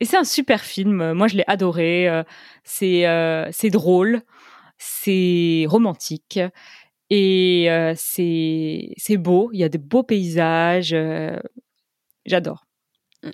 Et 0.00 0.04
c'est 0.04 0.16
un 0.16 0.24
super 0.24 0.60
film. 0.62 1.12
Moi, 1.12 1.28
je 1.28 1.36
l'ai 1.36 1.44
adoré. 1.46 2.08
Euh, 2.08 2.24
C'est 2.64 3.06
euh, 3.06 3.48
c'est 3.52 3.70
drôle, 3.70 4.22
c'est 4.78 5.64
romantique 5.68 6.40
et 7.10 7.66
euh, 7.70 7.94
c'est 7.96 8.90
c'est 8.96 9.16
beau. 9.16 9.50
Il 9.52 9.60
y 9.60 9.64
a 9.64 9.68
de 9.68 9.78
beaux 9.78 10.02
paysages. 10.02 10.92
euh, 10.92 11.38
J'adore. 12.26 12.64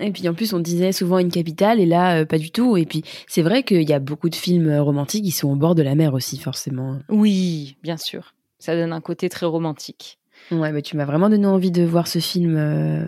Et 0.00 0.12
puis 0.12 0.26
en 0.28 0.34
plus, 0.34 0.54
on 0.54 0.60
disait 0.60 0.92
souvent 0.92 1.18
une 1.18 1.30
capitale, 1.30 1.78
et 1.78 1.84
là, 1.86 2.20
euh, 2.20 2.24
pas 2.24 2.38
du 2.38 2.50
tout. 2.50 2.76
Et 2.78 2.86
puis, 2.86 3.02
c'est 3.26 3.42
vrai 3.42 3.62
qu'il 3.64 3.82
y 3.88 3.92
a 3.92 3.98
beaucoup 3.98 4.30
de 4.30 4.34
films 4.34 4.68
euh, 4.68 4.82
romantiques 4.82 5.24
qui 5.24 5.30
sont 5.30 5.50
au 5.50 5.56
bord 5.56 5.74
de 5.74 5.82
la 5.82 5.94
mer 5.94 6.14
aussi, 6.14 6.38
forcément. 6.38 6.98
Oui, 7.10 7.76
bien 7.82 7.98
sûr. 7.98 8.34
Ça 8.58 8.74
donne 8.76 8.92
un 8.94 9.02
côté 9.02 9.28
très 9.28 9.44
romantique. 9.44 10.18
Ouais, 10.50 10.72
bah, 10.72 10.80
tu 10.80 10.96
m'as 10.96 11.04
vraiment 11.04 11.28
donné 11.28 11.46
envie 11.46 11.70
de 11.70 11.82
voir 11.84 12.08
ce 12.08 12.18
film. 12.18 13.06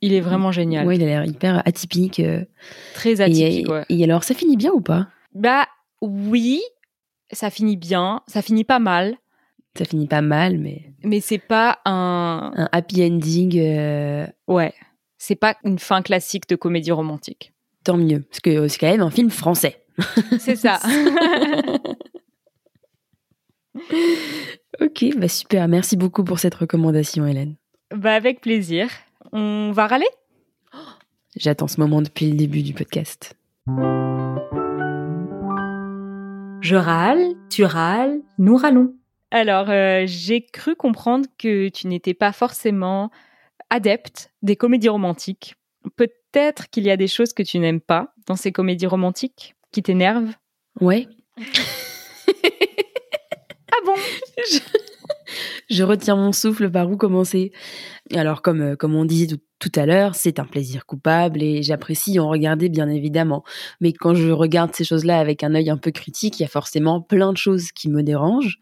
Il 0.00 0.12
est 0.12 0.20
vraiment 0.20 0.50
génial. 0.50 0.84
Ouais, 0.86 0.96
il 0.96 1.02
a 1.02 1.06
l'air 1.06 1.24
hyper 1.26 1.62
atypique. 1.64 2.20
Très 2.94 3.10
et, 3.10 3.20
atypique. 3.20 3.68
ouais. 3.68 3.84
et 3.88 4.02
alors, 4.04 4.24
ça 4.24 4.34
finit 4.34 4.56
bien 4.56 4.72
ou 4.72 4.80
pas? 4.80 5.08
Bah 5.34 5.66
oui, 6.00 6.60
ça 7.30 7.50
finit 7.50 7.76
bien. 7.76 8.22
Ça 8.26 8.42
finit 8.42 8.64
pas 8.64 8.78
mal. 8.80 9.16
Ça 9.76 9.84
finit 9.84 10.06
pas 10.06 10.22
mal, 10.22 10.58
mais 10.58 10.92
Mais 11.02 11.20
c'est 11.20 11.38
pas 11.38 11.80
un. 11.84 12.52
un 12.56 12.68
happy 12.72 13.04
ending, 13.04 13.58
euh, 13.58 14.26
Ouais. 14.46 14.72
C'est 15.18 15.34
pas 15.36 15.56
une 15.64 15.78
fin 15.78 16.02
classique 16.02 16.48
de 16.48 16.54
comédie 16.56 16.92
romantique. 16.92 17.52
tant 17.82 17.96
mieux. 17.96 18.20
Parce 18.20 18.40
que 18.40 18.50
euh, 18.50 18.68
c'est 18.68 18.78
quand 18.78 18.90
même 18.90 19.00
un 19.02 19.10
film 19.10 19.30
français. 19.30 19.84
C'est 20.38 20.56
ça. 20.56 20.80
Ok, 24.80 25.04
bah 25.16 25.28
super. 25.28 25.68
Merci 25.68 25.96
beaucoup 25.96 26.24
pour 26.24 26.38
cette 26.38 26.54
recommandation, 26.54 27.26
Hélène. 27.26 27.56
bah 27.94 28.14
avec 28.14 28.40
plaisir. 28.40 28.88
On 29.32 29.70
va 29.72 29.86
râler? 29.86 30.06
J'attends 31.36 31.68
ce 31.68 31.80
moment 31.80 32.02
depuis 32.02 32.30
le 32.30 32.36
début 32.36 32.62
du 32.62 32.72
podcast. 32.74 33.36
Je 36.60 36.76
râle, 36.76 37.34
tu 37.50 37.64
râles, 37.64 38.20
nous 38.38 38.56
râlons. 38.56 38.94
Alors, 39.34 39.68
euh, 39.68 40.04
j'ai 40.06 40.42
cru 40.42 40.76
comprendre 40.76 41.26
que 41.40 41.68
tu 41.68 41.88
n'étais 41.88 42.14
pas 42.14 42.30
forcément 42.30 43.10
adepte 43.68 44.30
des 44.42 44.54
comédies 44.54 44.88
romantiques. 44.88 45.56
Peut-être 45.96 46.70
qu'il 46.70 46.84
y 46.84 46.90
a 46.92 46.96
des 46.96 47.08
choses 47.08 47.32
que 47.32 47.42
tu 47.42 47.58
n'aimes 47.58 47.80
pas 47.80 48.14
dans 48.28 48.36
ces 48.36 48.52
comédies 48.52 48.86
romantiques 48.86 49.56
qui 49.72 49.82
t'énervent? 49.82 50.30
Ouais. 50.80 51.08
Ah 53.72 53.80
bon? 53.84 53.96
Je 54.52 54.60
retiens 55.82 56.16
mon 56.16 56.32
souffle 56.32 56.70
par 56.70 56.90
où 56.90 56.96
commencer. 56.96 57.52
Alors, 58.14 58.42
comme, 58.42 58.60
euh, 58.60 58.76
comme 58.76 58.94
on 58.94 59.04
disait 59.04 59.26
tout, 59.26 59.72
à 59.76 59.86
l'heure, 59.86 60.14
c'est 60.14 60.38
un 60.38 60.44
plaisir 60.44 60.84
coupable 60.84 61.42
et 61.42 61.62
j'apprécie 61.62 62.18
en 62.18 62.28
regarder 62.28 62.68
bien 62.68 62.88
évidemment. 62.90 63.44
Mais 63.80 63.94
quand 63.94 64.14
je 64.14 64.30
regarde 64.30 64.74
ces 64.74 64.84
choses-là 64.84 65.18
avec 65.18 65.42
un 65.42 65.54
œil 65.54 65.70
un 65.70 65.78
peu 65.78 65.90
critique, 65.90 66.38
il 66.38 66.42
y 66.42 66.44
a 66.44 66.48
forcément 66.48 67.00
plein 67.00 67.32
de 67.32 67.38
choses 67.38 67.72
qui 67.72 67.88
me 67.88 68.02
dérangent. 68.02 68.58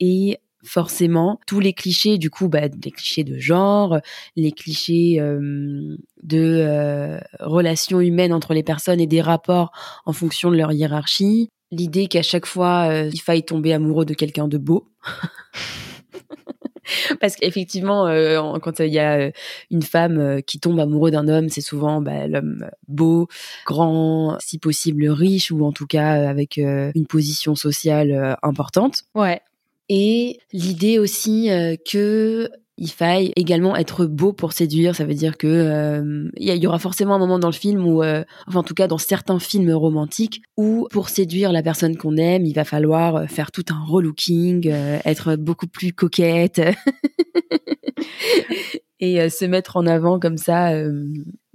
Et 0.00 0.38
forcément, 0.64 1.38
tous 1.46 1.60
les 1.60 1.74
clichés, 1.74 2.16
du 2.16 2.30
coup, 2.30 2.48
bah, 2.48 2.68
les 2.82 2.90
clichés 2.90 3.22
de 3.22 3.38
genre, 3.38 3.98
les 4.34 4.52
clichés 4.52 5.20
euh, 5.20 5.96
de 6.22 6.38
euh, 6.38 7.20
relations 7.40 8.00
humaines 8.00 8.32
entre 8.32 8.54
les 8.54 8.62
personnes 8.62 9.00
et 9.00 9.06
des 9.06 9.20
rapports 9.20 9.72
en 10.06 10.14
fonction 10.14 10.50
de 10.50 10.56
leur 10.56 10.72
hiérarchie. 10.72 11.50
L'idée 11.70 12.06
qu'à 12.06 12.22
chaque 12.22 12.46
fois, 12.46 12.90
il 13.12 13.20
faille 13.20 13.44
tomber 13.44 13.74
amoureux 13.74 14.06
de 14.06 14.14
quelqu'un 14.14 14.48
de 14.48 14.58
beau. 14.58 14.88
Parce 17.20 17.36
qu'effectivement, 17.36 18.06
euh, 18.06 18.58
quand 18.60 18.80
il 18.80 18.92
y 18.92 18.98
a 18.98 19.18
euh, 19.18 19.30
une 19.70 19.82
femme 19.82 20.18
euh, 20.18 20.40
qui 20.40 20.58
tombe 20.58 20.78
amoureux 20.80 21.10
d'un 21.10 21.28
homme, 21.28 21.48
c'est 21.48 21.60
souvent 21.60 22.00
bah, 22.00 22.26
l'homme 22.26 22.68
beau, 22.88 23.28
grand, 23.66 24.36
si 24.40 24.58
possible 24.58 25.08
riche, 25.08 25.50
ou 25.50 25.64
en 25.64 25.72
tout 25.72 25.86
cas 25.86 26.28
avec 26.28 26.58
euh, 26.58 26.90
une 26.94 27.06
position 27.06 27.54
sociale 27.54 28.10
euh, 28.10 28.34
importante. 28.42 29.02
Ouais. 29.14 29.40
Et 29.88 30.38
l'idée 30.52 30.98
aussi 30.98 31.50
euh, 31.50 31.74
que 31.90 32.48
il 32.80 32.90
faille 32.90 33.30
également 33.36 33.76
être 33.76 34.06
beau 34.06 34.32
pour 34.32 34.54
séduire. 34.54 34.96
Ça 34.96 35.04
veut 35.04 35.14
dire 35.14 35.36
que 35.36 35.46
euh, 35.46 36.30
il 36.38 36.52
y, 36.52 36.66
aura 36.66 36.78
forcément 36.78 37.14
un 37.14 37.18
moment 37.18 37.38
dans 37.38 37.48
le 37.48 37.54
film 37.54 37.86
où, 37.86 38.02
euh, 38.02 38.24
enfin 38.48 38.60
en 38.60 38.62
tout 38.62 38.74
cas 38.74 38.88
dans 38.88 38.98
certains 38.98 39.38
films 39.38 39.70
romantiques, 39.70 40.42
où 40.56 40.88
pour 40.90 41.10
séduire 41.10 41.52
la 41.52 41.62
personne 41.62 41.96
qu'on 41.98 42.16
aime, 42.16 42.46
il 42.46 42.54
va 42.54 42.64
falloir 42.64 43.16
euh, 43.16 43.26
faire 43.26 43.52
tout 43.52 43.66
un 43.70 43.84
relooking, 43.84 44.72
être 45.04 45.36
beaucoup 45.36 45.66
plus 45.66 45.92
coquette 45.92 46.62
et 49.00 49.28
se 49.28 49.44
mettre 49.44 49.76
en 49.76 49.86
avant 49.86 50.18
comme 50.18 50.38
ça. 50.38 50.72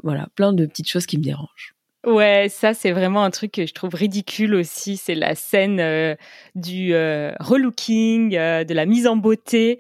voilà, 0.04 0.28
plein 0.36 0.54
de 0.54 0.68
petites 0.68 0.88
choses 0.88 1.08
qui 1.08 1.18
me 1.18 1.24
dérangent. 1.24 1.74
Ouais, 2.06 2.50
ça 2.50 2.76
c'est 2.76 2.92
vraiment 2.92 3.24
un 3.24 3.32
truc 3.32 3.54
que 3.54 3.66
je 3.66 3.74
trouve 3.74 3.96
ridicule 3.96 4.54
aussi. 4.54 4.96
C'est 4.96 5.16
la 5.16 5.34
scène 5.34 6.16
du 6.54 6.94
relooking, 6.94 8.32
de 8.32 8.74
la 8.74 8.86
mise 8.86 9.08
en 9.08 9.16
beauté. 9.16 9.80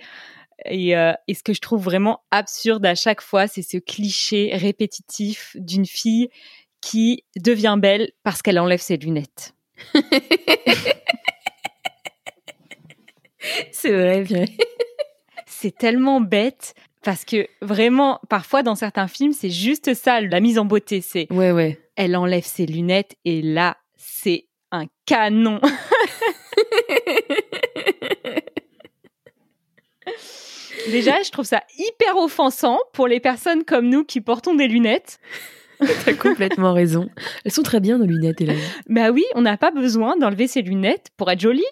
Et, 0.65 0.95
euh, 0.95 1.11
et 1.27 1.33
ce 1.33 1.43
que 1.43 1.53
je 1.53 1.59
trouve 1.61 1.83
vraiment 1.83 2.21
absurde 2.31 2.85
à 2.85 2.95
chaque 2.95 3.21
fois, 3.21 3.47
c'est 3.47 3.61
ce 3.61 3.77
cliché 3.77 4.51
répétitif 4.55 5.55
d'une 5.59 5.85
fille 5.85 6.29
qui 6.81 7.23
devient 7.35 7.75
belle 7.77 8.11
parce 8.23 8.41
qu'elle 8.41 8.59
enlève 8.59 8.79
ses 8.81 8.97
lunettes. 8.97 9.53
C'est 13.71 13.91
vrai, 13.91 14.21
bien. 14.23 14.45
C'est 15.45 15.75
tellement 15.77 16.19
bête 16.21 16.73
parce 17.03 17.25
que 17.25 17.47
vraiment, 17.61 18.19
parfois 18.29 18.63
dans 18.63 18.75
certains 18.75 19.07
films, 19.07 19.33
c'est 19.33 19.49
juste 19.51 19.93
ça, 19.93 20.21
la 20.21 20.39
mise 20.39 20.57
en 20.57 20.65
beauté. 20.65 21.01
C'est 21.01 21.31
Ouais, 21.31 21.51
ouais. 21.51 21.79
elle 21.95 22.15
enlève 22.15 22.43
ses 22.45 22.65
lunettes 22.65 23.15
et 23.25 23.41
là, 23.41 23.77
c'est 23.95 24.47
un 24.71 24.85
canon. 25.05 25.59
Déjà, 30.91 31.21
je 31.23 31.31
trouve 31.31 31.45
ça 31.45 31.61
hyper 31.77 32.17
offensant 32.17 32.79
pour 32.93 33.07
les 33.07 33.19
personnes 33.19 33.63
comme 33.63 33.89
nous 33.89 34.03
qui 34.03 34.21
portons 34.21 34.53
des 34.55 34.67
lunettes. 34.67 35.19
T'as 36.05 36.13
complètement 36.13 36.73
raison. 36.73 37.09
Elles 37.43 37.51
sont 37.51 37.63
très 37.63 37.79
bien 37.79 37.97
nos 37.97 38.05
lunettes, 38.05 38.39
Hélène. 38.41 38.59
Bah 38.87 39.11
oui, 39.11 39.25
on 39.35 39.41
n'a 39.41 39.57
pas 39.57 39.71
besoin 39.71 40.15
d'enlever 40.17 40.47
ses 40.47 40.61
lunettes 40.61 41.07
pour 41.17 41.29
être 41.31 41.39
jolie. 41.41 41.63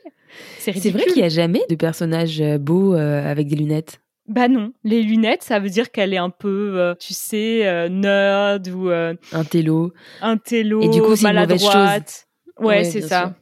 C'est 0.58 0.66
C'est 0.66 0.72
ridicule. 0.72 0.92
vrai 1.00 1.06
qu'il 1.06 1.22
n'y 1.22 1.26
a 1.26 1.30
jamais 1.30 1.62
de 1.70 1.76
personnage 1.76 2.42
euh, 2.42 2.58
beau 2.58 2.96
euh, 2.96 3.24
avec 3.30 3.48
des 3.48 3.56
lunettes. 3.56 4.00
Bah 4.28 4.48
non, 4.48 4.72
les 4.84 5.02
lunettes, 5.04 5.44
ça 5.44 5.60
veut 5.60 5.70
dire 5.70 5.92
qu'elle 5.92 6.14
est 6.14 6.18
un 6.18 6.30
peu, 6.30 6.74
euh, 6.80 6.96
tu 7.00 7.14
sais, 7.14 7.68
euh, 7.68 7.90
nerd 7.90 8.68
ou 8.70 8.90
euh, 8.90 9.14
Un 9.34 9.44
télo. 9.44 9.94
un 10.22 10.38
télo, 10.38 10.82
Et 10.82 10.88
du 10.90 11.02
coup, 11.02 11.16
c'est 11.16 11.28
une 11.30 11.36
mauvaise 11.36 11.62
maladroite. 11.64 12.28
Ouais, 12.60 12.66
Ouais, 12.68 12.84
c'est 12.86 13.02
ça. 13.02 13.34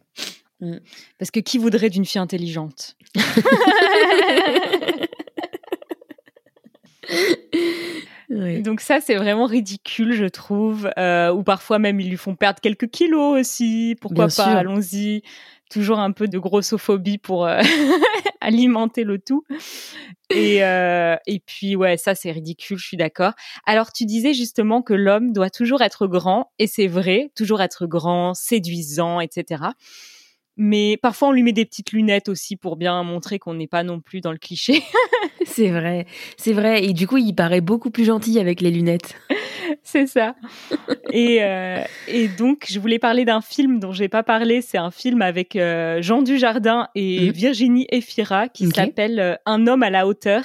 sûr. 0.59 0.67
Mm. 0.69 0.77
Parce 1.19 1.31
que 1.31 1.39
qui 1.39 1.57
voudrait 1.59 1.89
d'une 1.89 2.05
fille 2.05 2.19
intelligente? 2.21 2.95
Donc 8.61 8.79
ça, 8.81 9.01
c'est 9.01 9.15
vraiment 9.15 9.45
ridicule, 9.45 10.13
je 10.13 10.25
trouve. 10.25 10.89
Euh, 10.97 11.31
ou 11.31 11.43
parfois 11.43 11.79
même, 11.79 11.99
ils 11.99 12.09
lui 12.09 12.17
font 12.17 12.35
perdre 12.35 12.59
quelques 12.61 12.89
kilos 12.89 13.39
aussi. 13.39 13.95
Pourquoi 13.99 14.27
Bien 14.27 14.35
pas. 14.35 14.51
Allons-y. 14.57 15.23
Toujours 15.69 15.99
un 15.99 16.11
peu 16.11 16.27
de 16.27 16.37
grossophobie 16.37 17.17
pour 17.17 17.45
euh, 17.45 17.61
alimenter 18.41 19.03
le 19.03 19.19
tout. 19.19 19.45
Et, 20.29 20.63
euh, 20.63 21.15
et 21.27 21.39
puis, 21.39 21.75
ouais, 21.75 21.97
ça, 21.97 22.13
c'est 22.13 22.31
ridicule, 22.31 22.77
je 22.77 22.85
suis 22.85 22.97
d'accord. 22.97 23.33
Alors, 23.65 23.91
tu 23.91 24.05
disais 24.05 24.33
justement 24.33 24.81
que 24.81 24.93
l'homme 24.93 25.31
doit 25.31 25.49
toujours 25.49 25.81
être 25.81 26.07
grand, 26.07 26.51
et 26.59 26.67
c'est 26.67 26.87
vrai, 26.87 27.31
toujours 27.35 27.61
être 27.61 27.85
grand, 27.85 28.33
séduisant, 28.33 29.21
etc. 29.21 29.63
Mais 30.63 30.95
parfois, 31.01 31.29
on 31.29 31.31
lui 31.31 31.41
met 31.41 31.53
des 31.53 31.65
petites 31.65 31.91
lunettes 31.91 32.29
aussi 32.29 32.55
pour 32.55 32.75
bien 32.75 33.01
montrer 33.01 33.39
qu'on 33.39 33.55
n'est 33.55 33.65
pas 33.67 33.81
non 33.81 33.99
plus 33.99 34.21
dans 34.21 34.31
le 34.31 34.37
cliché. 34.37 34.83
C'est 35.45 35.69
vrai. 35.69 36.05
C'est 36.37 36.53
vrai. 36.53 36.83
Et 36.85 36.93
du 36.93 37.07
coup, 37.07 37.17
il 37.17 37.33
paraît 37.33 37.61
beaucoup 37.61 37.89
plus 37.89 38.05
gentil 38.05 38.39
avec 38.39 38.61
les 38.61 38.69
lunettes. 38.69 39.15
C'est 39.81 40.05
ça. 40.05 40.35
et, 41.11 41.39
euh, 41.41 41.81
et 42.07 42.27
donc, 42.27 42.67
je 42.69 42.79
voulais 42.79 42.99
parler 42.99 43.25
d'un 43.25 43.41
film 43.41 43.79
dont 43.79 43.91
j'ai 43.91 44.07
pas 44.07 44.21
parlé. 44.21 44.61
C'est 44.61 44.77
un 44.77 44.91
film 44.91 45.23
avec 45.23 45.55
euh, 45.55 45.99
Jean 46.03 46.21
Dujardin 46.21 46.89
et 46.93 47.25
Mhm. 47.27 47.31
Virginie 47.31 47.87
Efira 47.89 48.47
qui 48.47 48.67
s'appelle 48.67 49.19
euh, 49.19 49.35
Un 49.47 49.65
homme 49.65 49.81
à 49.81 49.89
la 49.89 50.05
hauteur. 50.05 50.43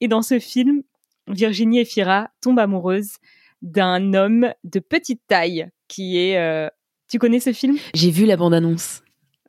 Et 0.00 0.06
dans 0.06 0.22
ce 0.22 0.38
film, 0.38 0.82
Virginie 1.26 1.80
Efira 1.80 2.30
tombe 2.40 2.60
amoureuse 2.60 3.14
d'un 3.62 4.14
homme 4.14 4.52
de 4.62 4.78
petite 4.78 5.22
taille 5.26 5.68
qui 5.88 6.18
est. 6.18 6.38
euh, 6.38 6.68
Tu 7.10 7.18
connais 7.18 7.40
ce 7.40 7.52
film? 7.52 7.76
J'ai 7.94 8.12
vu 8.12 8.26
la 8.26 8.36
bande-annonce. 8.36 9.02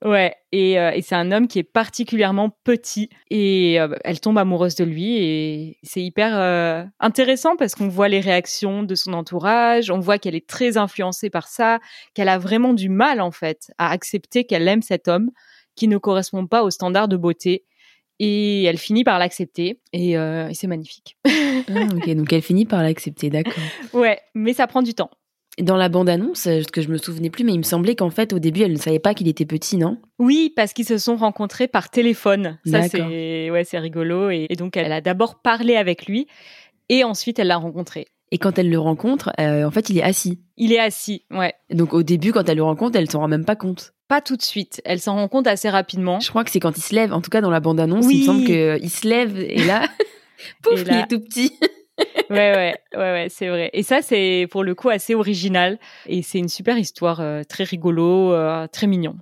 Ouais, 0.04 0.36
et, 0.52 0.80
euh, 0.80 0.92
et 0.92 1.04
c'est 1.04 1.14
un 1.14 1.32
homme 1.32 1.48
qui 1.48 1.60
est 1.60 1.64
particulièrement 1.64 2.50
petit 2.64 3.10
et 3.30 3.80
euh, 3.80 3.96
elle 4.04 4.20
tombe 4.20 4.40
amoureuse 4.40 4.74
de 4.74 4.84
lui 4.84 5.18
et 5.18 5.78
c'est 5.84 6.02
hyper 6.02 6.36
euh, 6.40 6.84
intéressant 7.00 7.56
parce 7.56 7.76
qu'on 7.76 7.88
voit 7.88 8.08
les 8.08 8.20
réactions 8.20 8.82
de 8.82 8.96
son 8.96 9.14
entourage, 9.14 9.92
on 9.92 10.00
voit 10.00 10.18
qu'elle 10.18 10.34
est 10.34 10.48
très 10.48 10.76
influencée 10.78 11.30
par 11.30 11.48
ça, 11.48 11.80
qu'elle 12.16 12.30
a 12.30 12.40
vraiment 12.40 12.74
du 12.74 12.90
mal 12.90 13.22
en 13.22 13.30
fait 13.30 13.72
à 13.78 13.92
accepter 13.92 14.44
qu'elle 14.44 14.68
aime 14.68 14.82
cet 14.82 15.08
homme 15.08 15.30
qui 15.76 15.88
ne 15.88 16.00
correspond 16.00 16.48
pas 16.48 16.64
aux 16.64 16.72
standards 16.72 17.08
de 17.08 17.18
beauté 17.18 17.66
et 18.18 18.64
elle 18.64 18.80
finit 18.80 19.04
par 19.04 19.20
l'accepter 19.20 19.80
et, 19.94 20.12
et 20.14 20.54
c'est 20.54 20.68
magnifique. 20.68 21.16
Ah, 21.26 21.86
ok, 21.96 22.10
donc 22.16 22.34
elle 22.34 22.42
finit 22.42 22.66
par 22.66 22.82
l'accepter, 22.82 23.30
d'accord. 23.30 23.64
ouais, 23.94 24.20
mais 24.34 24.54
ça 24.54 24.66
prend 24.68 24.82
du 24.82 24.94
temps. 24.94 25.12
Dans 25.60 25.76
la 25.76 25.90
bande-annonce, 25.90 26.48
euh, 26.48 26.62
ce 26.62 26.68
que 26.72 26.82
je 26.82 26.88
me 26.88 26.98
souvenais 26.98 27.30
plus, 27.30 27.44
mais 27.44 27.52
il 27.54 27.58
me 27.58 27.64
semblait 27.64 27.96
qu'en 27.96 28.10
fait, 28.10 28.32
au 28.34 28.40
début, 28.40 28.62
elle 28.62 28.72
ne 28.72 28.78
savait 28.78 29.00
pas 29.00 29.14
qu'il 29.14 29.28
était 29.28 29.46
petit, 29.46 29.76
non? 29.78 29.98
Oui, 30.18 30.54
parce 30.56 30.72
qu'ils 30.74 30.86
se 30.86 30.98
sont 30.98 31.18
rencontrés 31.18 31.68
par 31.68 31.90
téléphone. 31.90 32.58
Ça, 32.66 32.84
c'est 32.84 33.52
ouais, 33.52 33.64
rigolo. 33.74 34.30
Et, 34.30 34.48
et 34.50 34.56
donc, 34.56 34.78
elle 34.78 34.92
a 34.94 35.02
d'abord 35.02 35.42
parlé 35.42 35.76
avec 35.76 36.06
lui 36.06 36.28
et 36.90 37.04
ensuite, 37.04 37.38
elle 37.38 37.48
l'a 37.48 37.58
rencontré. 37.58 38.08
Et 38.32 38.38
quand 38.38 38.58
elle 38.58 38.70
le 38.70 38.80
rencontre, 38.80 39.34
euh, 39.42 39.66
en 39.66 39.72
fait, 39.72 39.90
il 39.90 39.98
est 39.98 40.04
assis. 40.04 40.40
Il 40.56 40.72
est 40.72 40.80
assis, 40.80 41.26
ouais. 41.32 41.54
Donc 41.70 41.94
au 41.94 42.02
début, 42.02 42.32
quand 42.32 42.48
elle 42.48 42.56
le 42.56 42.64
rencontre, 42.64 42.98
elle 42.98 43.12
s'en 43.12 43.20
rend 43.20 43.28
même 43.28 43.44
pas 43.44 43.58
compte. 43.58 43.94
Pas 44.08 44.22
tout 44.22 44.38
de 44.38 44.42
suite. 44.42 44.82
Elle 44.86 45.02
s'en 45.02 45.16
rend 45.16 45.28
compte 45.28 45.48
assez 45.48 45.70
rapidement. 45.70 46.22
Je 46.22 46.30
crois 46.30 46.46
que 46.46 46.52
c'est 46.52 46.62
quand 46.62 46.78
il 46.78 46.82
se 46.82 46.96
lève. 46.96 47.12
En 47.12 47.20
tout 47.20 47.30
cas, 47.30 47.42
dans 47.42 47.50
la 47.50 47.60
bande-annonce, 47.60 48.06
Oui. 48.06 48.16
il 48.16 48.20
me 48.22 48.26
semble 48.26 48.46
qu'il 48.46 48.90
se 48.90 49.06
lève 49.06 49.38
et 49.38 49.62
là, 49.66 49.86
pouf, 50.64 50.80
Et 50.80 50.84
là- 50.86 50.94
il 50.94 51.00
est 51.00 51.08
tout 51.08 51.20
petit. 51.20 51.52
Ouais, 52.30 52.56
ouais, 52.56 52.76
ouais, 52.94 53.00
ouais, 53.12 53.28
c'est 53.30 53.50
vrai. 53.50 53.70
Et 53.74 53.84
ça, 53.84 54.02
c'est 54.02 54.48
pour 54.50 54.64
le 54.64 54.74
coup 54.74 54.90
assez 54.90 55.16
original. 55.16 55.78
Et 56.06 56.22
c'est 56.22 56.40
une 56.40 56.48
super 56.48 56.78
histoire, 56.78 57.20
euh, 57.20 57.44
très 57.44 57.64
rigolo, 57.66 58.34
euh, 58.34 58.68
très 58.68 58.88
mignon. 58.88 59.18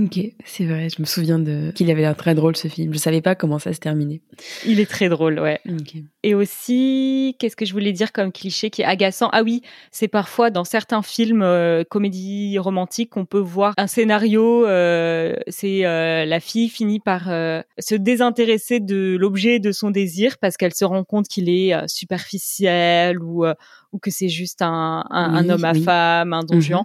Ok, 0.00 0.20
c'est 0.44 0.64
vrai. 0.64 0.88
Je 0.88 1.02
me 1.02 1.06
souviens 1.06 1.40
de 1.40 1.72
qu'il 1.74 1.90
avait 1.90 2.02
l'air 2.02 2.16
très 2.16 2.36
drôle 2.36 2.56
ce 2.56 2.68
film. 2.68 2.92
Je 2.92 2.98
savais 2.98 3.20
pas 3.20 3.34
comment 3.34 3.58
ça 3.58 3.72
se 3.72 3.80
terminait. 3.80 4.20
Il 4.64 4.78
est 4.78 4.88
très 4.88 5.08
drôle, 5.08 5.40
ouais. 5.40 5.58
Ok. 5.68 5.96
Et 6.22 6.34
aussi, 6.34 7.34
qu'est-ce 7.40 7.56
que 7.56 7.64
je 7.64 7.72
voulais 7.72 7.90
dire 7.92 8.12
comme 8.12 8.30
cliché 8.30 8.70
qui 8.70 8.82
est 8.82 8.84
agaçant? 8.84 9.28
Ah 9.32 9.42
oui, 9.42 9.62
c'est 9.90 10.06
parfois 10.06 10.50
dans 10.50 10.62
certains 10.62 11.02
films 11.02 11.42
euh, 11.42 11.82
comédies 11.82 12.58
romantiques 12.58 13.10
qu'on 13.10 13.24
peut 13.24 13.40
voir 13.40 13.74
un 13.76 13.88
scénario, 13.88 14.66
euh, 14.66 15.34
c'est 15.48 15.84
euh, 15.84 16.24
la 16.24 16.38
fille 16.38 16.68
finit 16.68 17.00
par 17.00 17.28
euh, 17.28 17.62
se 17.80 17.96
désintéresser 17.96 18.78
de 18.78 19.16
l'objet 19.18 19.58
de 19.58 19.72
son 19.72 19.90
désir 19.90 20.38
parce 20.38 20.56
qu'elle 20.56 20.74
se 20.74 20.84
rend 20.84 21.02
compte 21.02 21.26
qu'il 21.26 21.48
est 21.48 21.74
euh, 21.74 21.84
superficiel 21.88 23.20
ou 23.20 23.44
euh, 23.44 23.54
ou 23.92 23.98
que 23.98 24.10
c'est 24.10 24.28
juste 24.28 24.62
un, 24.62 25.04
un, 25.10 25.34
un 25.34 25.44
Oui, 25.44 25.50
homme 25.50 25.64
à 25.64 25.74
femme, 25.74 26.32
un 26.34 26.44
don 26.44 26.58
Mhm. 26.58 26.84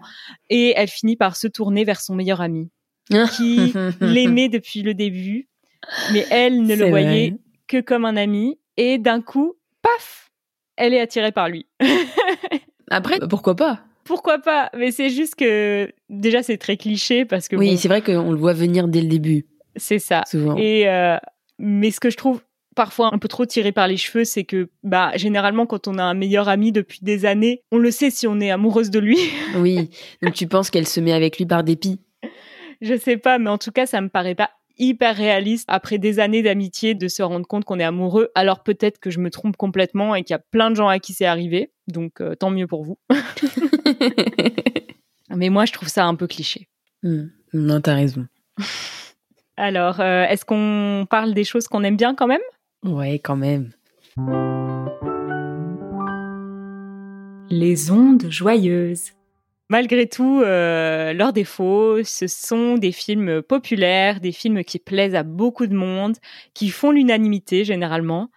Et 0.49 0.73
elle 0.76 0.88
finit 0.88 1.15
par 1.15 1.36
se 1.36 1.47
tourner 1.47 1.84
vers 1.84 1.99
son 1.99 2.15
meilleur 2.15 2.41
ami 2.41 2.69
qui 3.36 3.74
l'aimait 4.02 4.50
depuis 4.50 4.82
le 4.82 4.94
début, 4.94 5.48
Mais 6.13 6.26
elle 6.32 6.63
ne 6.63 6.76
le 6.76 6.89
voyait 6.89 7.30
vrai. 7.32 7.39
que 7.68 7.82
comme 7.82 8.06
un 8.06 8.16
ami. 8.18 8.58
Et 8.78 8.98
d'un 8.98 9.22
coup, 9.22 9.54
paf, 9.82 10.32
elle 10.78 10.94
est 10.94 11.00
attirée 11.00 11.32
par 11.32 11.48
lui. 11.50 11.68
Après, 12.89 13.20
pourquoi 13.30 13.56
pas? 13.56 13.82
Pourquoi 14.04 14.39
pas? 14.39 14.70
Mais 14.78 14.92
c'est 14.92 15.10
juste 15.10 15.36
que 15.36 15.92
déjà 16.10 16.44
c'est 16.44 16.58
très 16.58 16.76
cliché 16.78 17.24
parce 17.26 17.48
que 17.48 17.56
Oui, 17.56 17.72
bon, 17.72 17.78
c'est 17.78 17.88
vrai 17.88 18.02
qu'on 18.02 18.32
le 18.32 18.38
voit 18.38 18.54
venir 18.54 18.88
dès 18.88 19.02
le 19.02 19.08
début, 19.08 19.46
c'est 19.76 20.00
ça. 20.00 20.24
souvent. 20.30 20.58
Et 20.58 20.89
euh, 20.89 21.18
mais 21.60 21.92
ce 21.92 22.00
que 22.00 22.10
je 22.10 22.18
trouve 22.18 22.42
parfois 22.76 23.13
un 23.13 23.18
peu 23.20 23.28
trop 23.28 23.46
tiré 23.46 23.72
par 23.72 23.88
les 23.88 23.96
cheveux, 23.98 24.26
c'est 24.26 24.44
que 24.44 24.70
bah 24.84 25.12
généralement 25.16 25.66
quand 25.66 25.88
on 25.88 25.98
a 26.00 26.04
un 26.04 26.16
meilleur 26.16 26.50
ami 26.50 26.72
depuis 26.72 27.00
des 27.02 27.26
années, 27.26 27.62
on 27.72 27.78
le 27.78 27.92
sait 27.92 28.10
si 28.10 28.28
on 28.28 28.39
est 28.42 28.52
amoureuse 28.52 28.89
de 28.89 29.00
lui. 29.00 29.18
Oui, 29.56 29.89
donc 30.22 30.34
tu 30.34 30.48
penses 30.48 30.70
qu'elle 30.70 30.88
se 30.88 31.00
met 31.00 31.13
avec 31.13 31.38
lui 31.38 31.46
par 31.46 31.63
dépit? 31.63 32.00
Je 32.84 32.98
sais 32.98 33.17
pas, 33.17 33.39
mais 33.39 33.50
en 33.50 33.58
tout 33.58 33.72
cas 33.72 33.86
ça 33.86 34.02
me 34.02 34.10
paraît 34.10 34.36
pas 34.36 34.52
hyper 34.78 35.15
réaliste 35.15 35.65
après 35.69 35.98
des 35.98 36.19
années 36.19 36.41
d'amitié 36.41 36.96
de 36.96 37.08
se 37.08 37.24
rendre 37.24 37.48
compte 37.48 37.63
qu'on 37.63 37.80
est 37.80 37.84
amoureux. 37.84 38.30
Alors 38.36 38.63
peut-être 38.63 39.00
que 39.00 39.10
je 39.10 39.19
me 39.19 39.30
trompe 39.30 39.58
complètement 39.58 40.15
et 40.15 40.24
qu'il 40.24 40.34
y 40.34 40.38
a 40.38 40.43
plein 40.52 40.69
de 40.69 40.76
gens 40.76 40.88
à 40.88 41.00
qui 41.00 41.13
c'est 41.13 41.26
arrivé, 41.26 41.72
donc 41.88 42.22
euh, 42.22 42.36
tant 42.36 42.50
mieux 42.50 42.67
pour 42.67 42.84
vous. 42.84 43.00
mais 45.30 45.50
moi 45.50 45.65
je 45.65 45.74
trouve 45.74 45.89
ça 45.89 46.06
un 46.06 46.15
peu 46.15 46.28
cliché. 46.28 46.67
Hmm. 47.02 47.28
Non, 47.54 47.82
t'as 47.82 47.96
raison. 47.96 48.28
Alors, 49.58 50.00
euh, 50.00 50.26
est-ce 50.26 50.46
qu'on 50.46 51.06
parle 51.08 51.34
des 51.34 51.43
choses 51.43 51.67
qu'on 51.67 51.84
aime 51.84 51.98
bien 51.98 52.15
quand 52.15 52.28
même? 52.28 52.41
Ouais, 52.84 53.19
quand 53.19 53.36
même. 53.36 53.72
Les 57.50 57.91
ondes 57.91 58.26
joyeuses. 58.30 59.12
Malgré 59.74 60.06
tout, 60.06 60.40
euh, 60.44 61.14
leurs 61.14 61.34
défauts, 61.34 62.04
ce 62.04 62.28
sont 62.28 62.76
des 62.76 62.92
films 62.92 63.42
populaires, 63.42 64.20
des 64.20 64.32
films 64.32 64.64
qui 64.64 64.78
plaisent 64.78 65.16
à 65.16 65.24
beaucoup 65.24 65.66
de 65.66 65.74
monde, 65.74 66.16
qui 66.54 66.70
font 66.70 66.92
l'unanimité 66.92 67.66
généralement. 67.66 68.30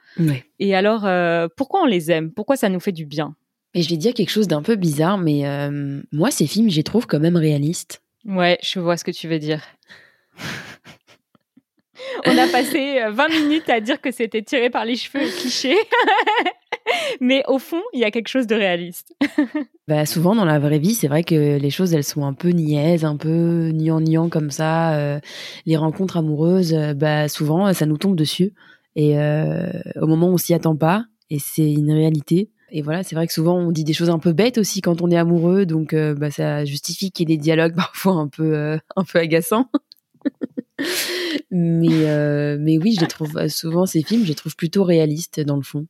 Et 0.61 0.75
alors, 0.75 1.05
euh, 1.05 1.46
pourquoi 1.55 1.83
on 1.83 1.85
les 1.85 2.11
aime? 2.11 2.33
Pourquoi 2.33 2.57
ça 2.57 2.70
nous 2.70 2.81
fait 2.81 2.90
du 2.90 3.05
bien? 3.05 3.37
Et 3.75 3.83
je 3.83 3.90
vais 3.90 3.99
dire 3.99 4.14
quelque 4.14 4.31
chose 4.31 4.49
d'un 4.49 4.62
peu 4.62 4.77
bizarre, 4.77 5.18
mais 5.18 5.46
euh, 5.46 6.01
moi, 6.11 6.31
ces 6.31 6.46
films, 6.46 6.70
je 6.70 6.77
les 6.77 6.83
trouve 6.83 7.07
quand 7.07 7.20
même 7.20 7.37
réalistes. 7.37 8.01
Ouais, 8.25 8.59
je 8.62 8.81
vois 8.81 8.96
ce 8.96 9.05
que 9.05 9.11
tu 9.11 9.29
veux 9.29 9.38
dire. 9.38 9.61
On 12.27 12.37
a 12.37 12.47
passé 12.49 13.01
euh, 13.01 13.11
20 13.11 13.29
minutes 13.29 13.69
à 13.69 13.81
dire 13.81 14.01
que 14.01 14.11
c'était 14.11 14.42
tiré 14.42 14.71
par 14.71 14.85
les 14.85 14.97
cheveux 14.97 15.27
cliché. 15.38 15.77
Mais 17.21 17.42
au 17.49 17.59
fond, 17.59 17.83
il 17.92 18.01
y 18.01 18.05
a 18.05 18.11
quelque 18.11 18.29
chose 18.29 18.47
de 18.47 18.55
réaliste. 18.55 19.14
Bah, 19.88 20.05
souvent, 20.05 20.35
dans 20.35 20.45
la 20.45 20.59
vraie 20.59 20.81
vie, 20.81 20.97
c'est 20.97 21.07
vrai 21.07 21.23
que 21.23 21.59
les 21.59 21.71
choses, 21.71 21.95
elles 21.95 22.03
sont 22.03 22.25
un 22.25 22.33
peu 22.33 22.49
niaises, 22.49 23.05
un 23.05 23.16
peu 23.16 23.69
niant-niant 23.69 24.29
comme 24.29 24.51
ça. 24.51 24.97
euh, 24.99 25.21
les 25.64 25.77
rencontres 25.77 26.16
amoureuses, 26.16 26.75
euh, 26.75 26.92
bah, 26.92 27.29
souvent, 27.29 27.73
ça 27.73 27.87
nous 27.87 27.97
tombe 27.97 28.16
dessus. 28.16 28.53
Et 28.97 29.16
euh, 29.16 29.71
au 30.01 30.09
moment 30.09 30.27
où 30.29 30.33
on 30.33 30.38
s'y 30.38 30.55
attend 30.55 30.75
pas, 30.75 31.05
et 31.31 31.38
c'est 31.38 31.71
une 31.71 31.92
réalité. 31.92 32.51
Et 32.71 32.83
voilà, 32.83 33.03
c'est 33.05 33.14
vrai 33.14 33.27
que 33.27 33.33
souvent, 33.33 33.57
on 33.57 33.71
dit 33.71 33.85
des 33.85 33.92
choses 33.92 34.11
un 34.11 34.19
peu 34.19 34.33
bêtes 34.33 34.59
aussi 34.59 34.81
quand 34.81 35.03
on 35.03 35.11
est 35.11 35.16
amoureux, 35.16 35.66
donc 35.66 35.92
euh, 35.92 36.14
bah, 36.14 36.31
ça 36.31 36.64
justifie 36.64 37.12
qu'il 37.12 37.29
y 37.29 37.33
ait 37.33 37.37
des 37.37 37.40
dialogues 37.42 37.75
parfois 37.77 38.14
un 38.14 38.29
peu, 38.29 38.55
euh, 38.57 38.79
un 38.97 39.05
peu 39.05 39.19
agaçants. 39.19 39.71
Mais, 41.50 42.08
euh, 42.08 42.56
mais 42.60 42.78
oui, 42.78 42.94
je 42.94 43.00
les 43.00 43.06
trouve 43.06 43.48
souvent, 43.48 43.86
ces 43.86 44.02
films, 44.02 44.22
je 44.24 44.28
les 44.28 44.34
trouve 44.34 44.56
plutôt 44.56 44.84
réalistes 44.84 45.40
dans 45.40 45.56
le 45.56 45.62
fond. 45.62 45.86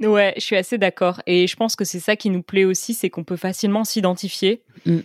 Ouais, 0.00 0.32
je 0.36 0.42
suis 0.42 0.56
assez 0.56 0.78
d'accord. 0.78 1.22
Et 1.26 1.46
je 1.46 1.56
pense 1.56 1.74
que 1.74 1.84
c'est 1.84 2.00
ça 2.00 2.16
qui 2.16 2.30
nous 2.30 2.42
plaît 2.42 2.64
aussi, 2.64 2.94
c'est 2.94 3.10
qu'on 3.10 3.24
peut 3.24 3.36
facilement 3.36 3.84
s'identifier. 3.84 4.62
Mm. 4.86 4.98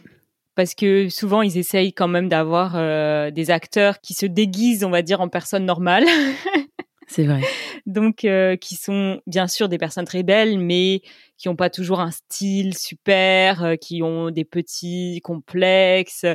Parce 0.55 0.75
que 0.75 1.09
souvent, 1.09 1.41
ils 1.41 1.57
essayent 1.57 1.93
quand 1.93 2.07
même 2.07 2.29
d'avoir 2.29 2.73
euh, 2.75 3.31
des 3.31 3.49
acteurs 3.49 4.01
qui 4.01 4.13
se 4.13 4.27
déguisent, 4.27 4.83
on 4.83 4.91
va 4.91 5.01
dire, 5.01 5.19
en 5.19 5.27
personnes 5.27 5.65
normales. 5.65 6.05
C'est 7.07 7.25
vrai. 7.25 7.41
Donc, 7.85 8.23
euh, 8.23 8.55
qui 8.55 8.75
sont 8.75 9.19
bien 9.27 9.47
sûr 9.47 9.67
des 9.67 9.77
personnes 9.77 10.05
très 10.05 10.23
belles, 10.23 10.59
mais 10.59 11.01
qui 11.37 11.47
n'ont 11.47 11.55
pas 11.55 11.69
toujours 11.69 11.99
un 11.99 12.11
style 12.11 12.77
super, 12.77 13.63
euh, 13.63 13.75
qui 13.75 14.03
ont 14.03 14.29
des 14.29 14.45
petits 14.45 15.21
complexes. 15.23 16.25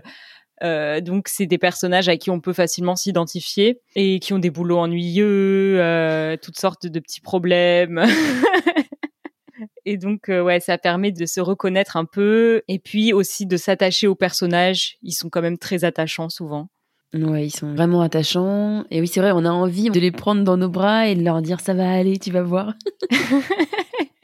Euh, 0.62 1.00
donc, 1.00 1.28
c'est 1.28 1.46
des 1.46 1.58
personnages 1.58 2.08
à 2.08 2.16
qui 2.16 2.30
on 2.30 2.40
peut 2.40 2.52
facilement 2.52 2.96
s'identifier 2.96 3.80
et 3.96 4.18
qui 4.18 4.32
ont 4.32 4.38
des 4.38 4.50
boulots 4.50 4.78
ennuyeux, 4.78 5.80
euh, 5.80 6.36
toutes 6.40 6.58
sortes 6.58 6.86
de 6.86 7.00
petits 7.00 7.20
problèmes. 7.20 8.04
et 9.84 9.96
donc, 9.96 10.28
euh, 10.28 10.42
ouais, 10.42 10.60
ça 10.60 10.78
permet 10.78 11.12
de 11.12 11.26
se 11.26 11.40
reconnaître 11.40 11.96
un 11.96 12.04
peu 12.04 12.62
et 12.68 12.78
puis 12.78 13.12
aussi 13.12 13.46
de 13.46 13.56
s'attacher 13.56 14.06
aux 14.06 14.14
personnages. 14.14 14.96
Ils 15.02 15.12
sont 15.12 15.30
quand 15.30 15.42
même 15.42 15.58
très 15.58 15.84
attachants 15.84 16.28
souvent. 16.28 16.68
Ouais, 17.14 17.46
ils 17.46 17.50
sont 17.50 17.74
vraiment 17.74 18.02
attachants. 18.02 18.84
Et 18.90 19.00
oui, 19.00 19.08
c'est 19.08 19.20
vrai, 19.20 19.32
on 19.32 19.44
a 19.44 19.50
envie 19.50 19.90
de 19.90 19.98
les 19.98 20.10
prendre 20.10 20.44
dans 20.44 20.58
nos 20.58 20.68
bras 20.68 21.08
et 21.08 21.14
de 21.14 21.22
leur 21.22 21.40
dire 21.40 21.60
ça 21.60 21.72
va 21.72 21.90
aller, 21.90 22.18
tu 22.18 22.30
vas 22.30 22.42
voir. 22.42 22.74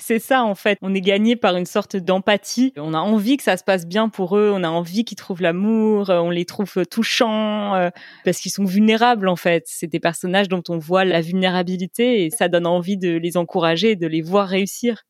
C'est 0.00 0.18
ça 0.18 0.44
en 0.44 0.54
fait. 0.54 0.78
On 0.82 0.94
est 0.94 1.00
gagné 1.00 1.36
par 1.36 1.56
une 1.56 1.66
sorte 1.66 1.96
d'empathie. 1.96 2.72
On 2.76 2.94
a 2.94 2.98
envie 2.98 3.36
que 3.36 3.42
ça 3.42 3.56
se 3.56 3.64
passe 3.64 3.86
bien 3.86 4.08
pour 4.08 4.36
eux. 4.36 4.52
On 4.54 4.62
a 4.62 4.68
envie 4.68 5.04
qu'ils 5.04 5.16
trouvent 5.16 5.42
l'amour. 5.42 6.10
On 6.10 6.30
les 6.30 6.44
trouve 6.44 6.86
touchants 6.90 7.74
euh, 7.74 7.90
parce 8.24 8.38
qu'ils 8.38 8.52
sont 8.52 8.64
vulnérables 8.64 9.28
en 9.28 9.36
fait. 9.36 9.64
C'est 9.66 9.86
des 9.86 10.00
personnages 10.00 10.48
dont 10.48 10.62
on 10.68 10.78
voit 10.78 11.04
la 11.04 11.20
vulnérabilité 11.20 12.24
et 12.24 12.30
ça 12.30 12.48
donne 12.48 12.66
envie 12.66 12.96
de 12.96 13.16
les 13.16 13.36
encourager, 13.36 13.96
de 13.96 14.06
les 14.06 14.22
voir 14.22 14.48
réussir. 14.48 15.02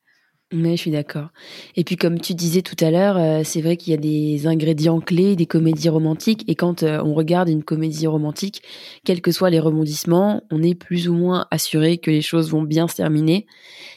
Mais 0.52 0.76
je 0.76 0.82
suis 0.82 0.90
d'accord. 0.92 1.30
Et 1.74 1.82
puis 1.82 1.96
comme 1.96 2.20
tu 2.20 2.34
disais 2.34 2.62
tout 2.62 2.76
à 2.84 2.92
l'heure, 2.92 3.16
euh, 3.16 3.42
c'est 3.44 3.60
vrai 3.60 3.76
qu'il 3.76 3.90
y 3.90 3.94
a 3.94 4.00
des 4.00 4.46
ingrédients 4.46 5.00
clés 5.00 5.34
des 5.34 5.46
comédies 5.46 5.88
romantiques. 5.88 6.44
Et 6.46 6.54
quand 6.54 6.84
euh, 6.84 7.02
on 7.02 7.14
regarde 7.14 7.48
une 7.48 7.64
comédie 7.64 8.06
romantique, 8.06 8.62
quels 9.04 9.20
que 9.20 9.32
soient 9.32 9.50
les 9.50 9.58
rebondissements, 9.58 10.44
on 10.52 10.62
est 10.62 10.76
plus 10.76 11.08
ou 11.08 11.14
moins 11.14 11.48
assuré 11.50 11.98
que 11.98 12.12
les 12.12 12.22
choses 12.22 12.50
vont 12.50 12.62
bien 12.62 12.86
se 12.86 12.94
terminer. 12.94 13.46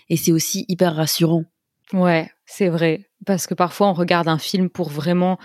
Et 0.09 0.17
c'est 0.17 0.31
aussi 0.31 0.65
hyper 0.67 0.95
rassurant. 0.95 1.45
Ouais, 1.93 2.31
c'est 2.47 2.69
vrai. 2.69 3.08
Parce 3.25 3.47
que 3.47 3.53
parfois 3.53 3.87
on 3.87 3.93
regarde 3.93 4.27
un 4.27 4.37
film 4.37 4.69
pour 4.69 4.89
vraiment 4.89 5.37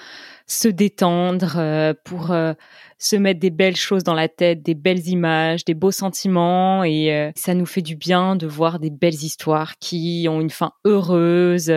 se 0.47 0.69
détendre, 0.69 1.55
euh, 1.57 1.95
pour 2.05 2.31
euh, 2.31 2.53
se 2.99 3.17
mettre 3.17 3.41
des 3.41 3.51
belles 3.51 3.77
choses 3.77 4.05
dans 4.05 4.15
la 4.15 4.29
tête, 4.29 4.63
des 4.63 4.75
belles 4.75 5.09
images, 5.09 5.65
des 5.65 5.75
beaux 5.75 5.91
sentiments, 5.91 6.85
et 6.85 7.13
euh, 7.13 7.33
ça 7.35 7.55
nous 7.55 7.67
fait 7.67 7.83
du 7.83 7.97
bien 7.97 8.37
de 8.37 8.47
voir 8.47 8.79
des 8.79 8.91
belles 8.91 9.15
histoires 9.15 9.79
qui 9.79 10.27
ont 10.29 10.41
une 10.41 10.51
fin 10.51 10.73
heureuse, 10.85 11.73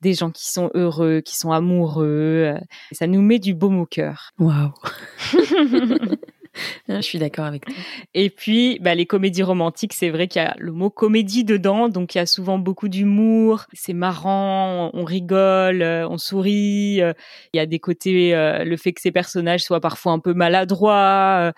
des 0.00 0.14
gens 0.14 0.30
qui 0.30 0.50
sont 0.50 0.70
heureux, 0.74 1.20
qui 1.20 1.36
sont 1.36 1.52
amoureux. 1.52 2.54
ça 2.92 3.06
nous 3.06 3.22
met 3.22 3.38
du 3.38 3.54
baume 3.54 3.80
au 3.80 3.86
cœur. 3.86 4.32
Waouh. 4.38 4.72
je 6.88 7.00
suis 7.00 7.18
d'accord 7.18 7.44
avec 7.44 7.64
toi. 7.64 7.74
Et 8.14 8.30
puis, 8.30 8.78
bah, 8.80 8.94
les 8.94 9.06
comédies 9.06 9.42
romantiques, 9.42 9.92
c'est 9.92 10.10
vrai 10.10 10.28
qu'il 10.28 10.42
y 10.42 10.44
a 10.44 10.54
le 10.58 10.72
mot 10.72 10.90
comédie 10.90 11.44
dedans, 11.44 11.88
donc 11.88 12.14
il 12.14 12.18
y 12.18 12.20
a 12.20 12.26
souvent 12.26 12.58
beaucoup 12.58 12.88
d'humour. 12.88 13.66
C'est 13.72 13.92
marrant, 13.92 14.90
on 14.94 15.04
rigole, 15.04 15.82
euh, 15.82 16.08
on 16.08 16.18
sourit. 16.18 17.00
euh, 17.02 17.12
Il 17.52 17.58
y 17.58 17.60
a 17.60 17.66
des 17.66 17.78
côtés, 17.78 18.34
euh, 18.34 18.64
le 18.64 18.76
fait 18.76 18.92
que 18.92 19.00
ces 19.00 19.12
personnages 19.12 19.62
soient 19.62 19.80
parfois 19.80 20.12
un 20.12 20.18
peu 20.18 20.34
maladroits, 20.34 21.52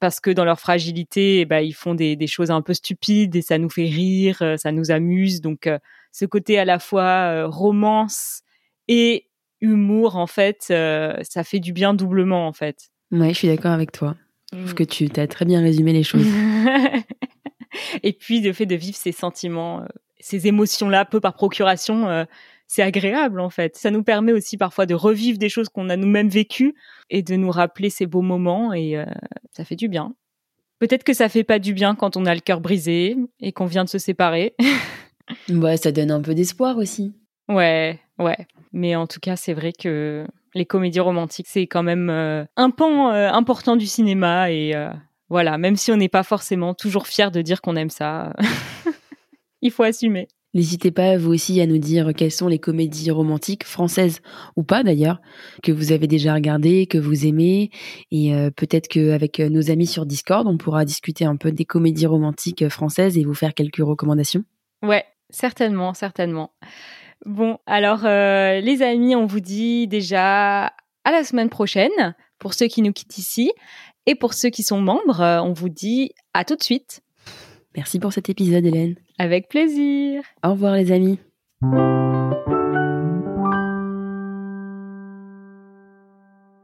parce 0.00 0.20
que 0.20 0.30
dans 0.30 0.44
leur 0.44 0.60
fragilité, 0.60 1.44
ben, 1.44 1.60
ils 1.60 1.74
font 1.74 1.94
des, 1.94 2.16
des 2.16 2.26
choses 2.26 2.50
un 2.50 2.62
peu 2.62 2.74
stupides 2.74 3.34
et 3.36 3.42
ça 3.42 3.58
nous 3.58 3.70
fait 3.70 3.84
rire, 3.84 4.42
ça 4.56 4.72
nous 4.72 4.90
amuse. 4.90 5.40
Donc, 5.40 5.70
ce 6.12 6.24
côté 6.24 6.58
à 6.58 6.64
la 6.64 6.78
fois 6.78 7.46
romance 7.46 8.42
et 8.88 9.26
humour, 9.60 10.16
en 10.16 10.26
fait, 10.26 10.64
ça 10.64 11.44
fait 11.44 11.60
du 11.60 11.72
bien 11.72 11.94
doublement, 11.94 12.46
en 12.46 12.52
fait. 12.52 12.90
Ouais, 13.10 13.30
je 13.30 13.34
suis 13.34 13.48
d'accord 13.48 13.72
avec 13.72 13.92
toi. 13.92 14.16
Je 14.56 14.62
trouve 14.62 14.74
que 14.74 14.84
tu 14.84 15.08
as 15.16 15.26
très 15.26 15.44
bien 15.44 15.60
résumé 15.60 15.92
les 15.92 16.02
choses. 16.02 16.26
et 18.02 18.12
puis 18.12 18.40
le 18.40 18.52
fait 18.52 18.66
de 18.66 18.74
vivre 18.74 18.96
ces 18.96 19.12
sentiments, 19.12 19.82
euh, 19.82 19.86
ces 20.18 20.46
émotions-là, 20.46 21.04
peu 21.04 21.20
par 21.20 21.34
procuration, 21.34 22.08
euh, 22.08 22.24
c'est 22.66 22.82
agréable 22.82 23.40
en 23.40 23.50
fait. 23.50 23.76
Ça 23.76 23.90
nous 23.90 24.02
permet 24.02 24.32
aussi 24.32 24.56
parfois 24.56 24.86
de 24.86 24.94
revivre 24.94 25.38
des 25.38 25.48
choses 25.48 25.68
qu'on 25.68 25.88
a 25.90 25.96
nous-mêmes 25.96 26.28
vécues 26.28 26.74
et 27.10 27.22
de 27.22 27.36
nous 27.36 27.50
rappeler 27.50 27.90
ces 27.90 28.06
beaux 28.06 28.22
moments 28.22 28.72
et 28.72 28.96
euh, 28.96 29.04
ça 29.52 29.64
fait 29.64 29.76
du 29.76 29.88
bien. 29.88 30.14
Peut-être 30.78 31.04
que 31.04 31.14
ça 31.14 31.28
fait 31.28 31.44
pas 31.44 31.58
du 31.58 31.72
bien 31.72 31.94
quand 31.94 32.16
on 32.16 32.26
a 32.26 32.34
le 32.34 32.40
cœur 32.40 32.60
brisé 32.60 33.16
et 33.40 33.52
qu'on 33.52 33.66
vient 33.66 33.84
de 33.84 33.88
se 33.88 33.98
séparer. 33.98 34.54
Ouais, 35.48 35.76
ça 35.76 35.90
donne 35.90 36.12
un 36.12 36.20
peu 36.20 36.36
d'espoir 36.36 36.76
aussi. 36.78 37.12
ouais, 37.48 37.98
ouais. 38.20 38.46
Mais 38.72 38.94
en 38.94 39.08
tout 39.08 39.18
cas, 39.18 39.34
c'est 39.34 39.54
vrai 39.54 39.72
que 39.72 40.24
les 40.56 40.66
comédies 40.66 41.00
romantiques, 41.00 41.46
c'est 41.48 41.66
quand 41.66 41.82
même 41.82 42.10
euh, 42.10 42.44
un 42.56 42.70
pan 42.70 43.10
euh, 43.12 43.30
important 43.30 43.76
du 43.76 43.86
cinéma 43.86 44.50
et 44.50 44.74
euh, 44.74 44.90
voilà, 45.28 45.58
même 45.58 45.76
si 45.76 45.92
on 45.92 45.96
n'est 45.96 46.08
pas 46.08 46.22
forcément 46.22 46.74
toujours 46.74 47.06
fier 47.06 47.30
de 47.30 47.42
dire 47.42 47.60
qu'on 47.60 47.76
aime 47.76 47.90
ça, 47.90 48.32
il 49.62 49.70
faut 49.70 49.82
assumer. 49.82 50.28
N'hésitez 50.54 50.90
pas, 50.90 51.18
vous 51.18 51.34
aussi, 51.34 51.60
à 51.60 51.66
nous 51.66 51.76
dire 51.76 52.12
quelles 52.16 52.32
sont 52.32 52.48
les 52.48 52.58
comédies 52.58 53.10
romantiques, 53.10 53.64
françaises 53.64 54.22
ou 54.56 54.62
pas 54.62 54.82
d'ailleurs, 54.82 55.20
que 55.62 55.70
vous 55.70 55.92
avez 55.92 56.06
déjà 56.06 56.32
regardées, 56.32 56.86
que 56.86 56.96
vous 56.96 57.26
aimez. 57.26 57.70
Et 58.10 58.34
euh, 58.34 58.50
peut-être 58.50 58.88
qu'avec 58.88 59.38
nos 59.38 59.70
amis 59.70 59.86
sur 59.86 60.06
Discord, 60.06 60.46
on 60.46 60.56
pourra 60.56 60.86
discuter 60.86 61.26
un 61.26 61.36
peu 61.36 61.52
des 61.52 61.66
comédies 61.66 62.06
romantiques 62.06 62.70
françaises 62.70 63.18
et 63.18 63.24
vous 63.24 63.34
faire 63.34 63.52
quelques 63.52 63.84
recommandations. 63.84 64.44
Ouais, 64.82 65.04
certainement, 65.28 65.92
certainement. 65.92 66.52
Bon, 67.24 67.58
alors 67.66 68.04
euh, 68.04 68.60
les 68.60 68.82
amis, 68.82 69.16
on 69.16 69.26
vous 69.26 69.40
dit 69.40 69.88
déjà 69.88 70.66
à 70.66 71.12
la 71.12 71.24
semaine 71.24 71.48
prochaine 71.48 72.14
Pour 72.38 72.54
ceux 72.54 72.66
qui 72.66 72.82
nous 72.82 72.92
quittent 72.92 73.18
ici 73.18 73.50
et 74.06 74.14
pour 74.14 74.34
ceux 74.34 74.50
qui 74.50 74.62
sont 74.62 74.80
membres, 74.80 75.20
euh, 75.20 75.40
on 75.40 75.52
vous 75.52 75.68
dit 75.68 76.12
à 76.34 76.44
tout 76.44 76.56
de 76.56 76.62
suite. 76.62 77.00
Merci 77.76 77.98
pour 77.98 78.12
cet 78.12 78.30
épisode, 78.30 78.64
Hélène. 78.64 78.94
Avec 79.18 79.48
plaisir. 79.48 80.22
Au 80.44 80.52
revoir, 80.52 80.74
les 80.74 80.92
amis. 80.92 81.18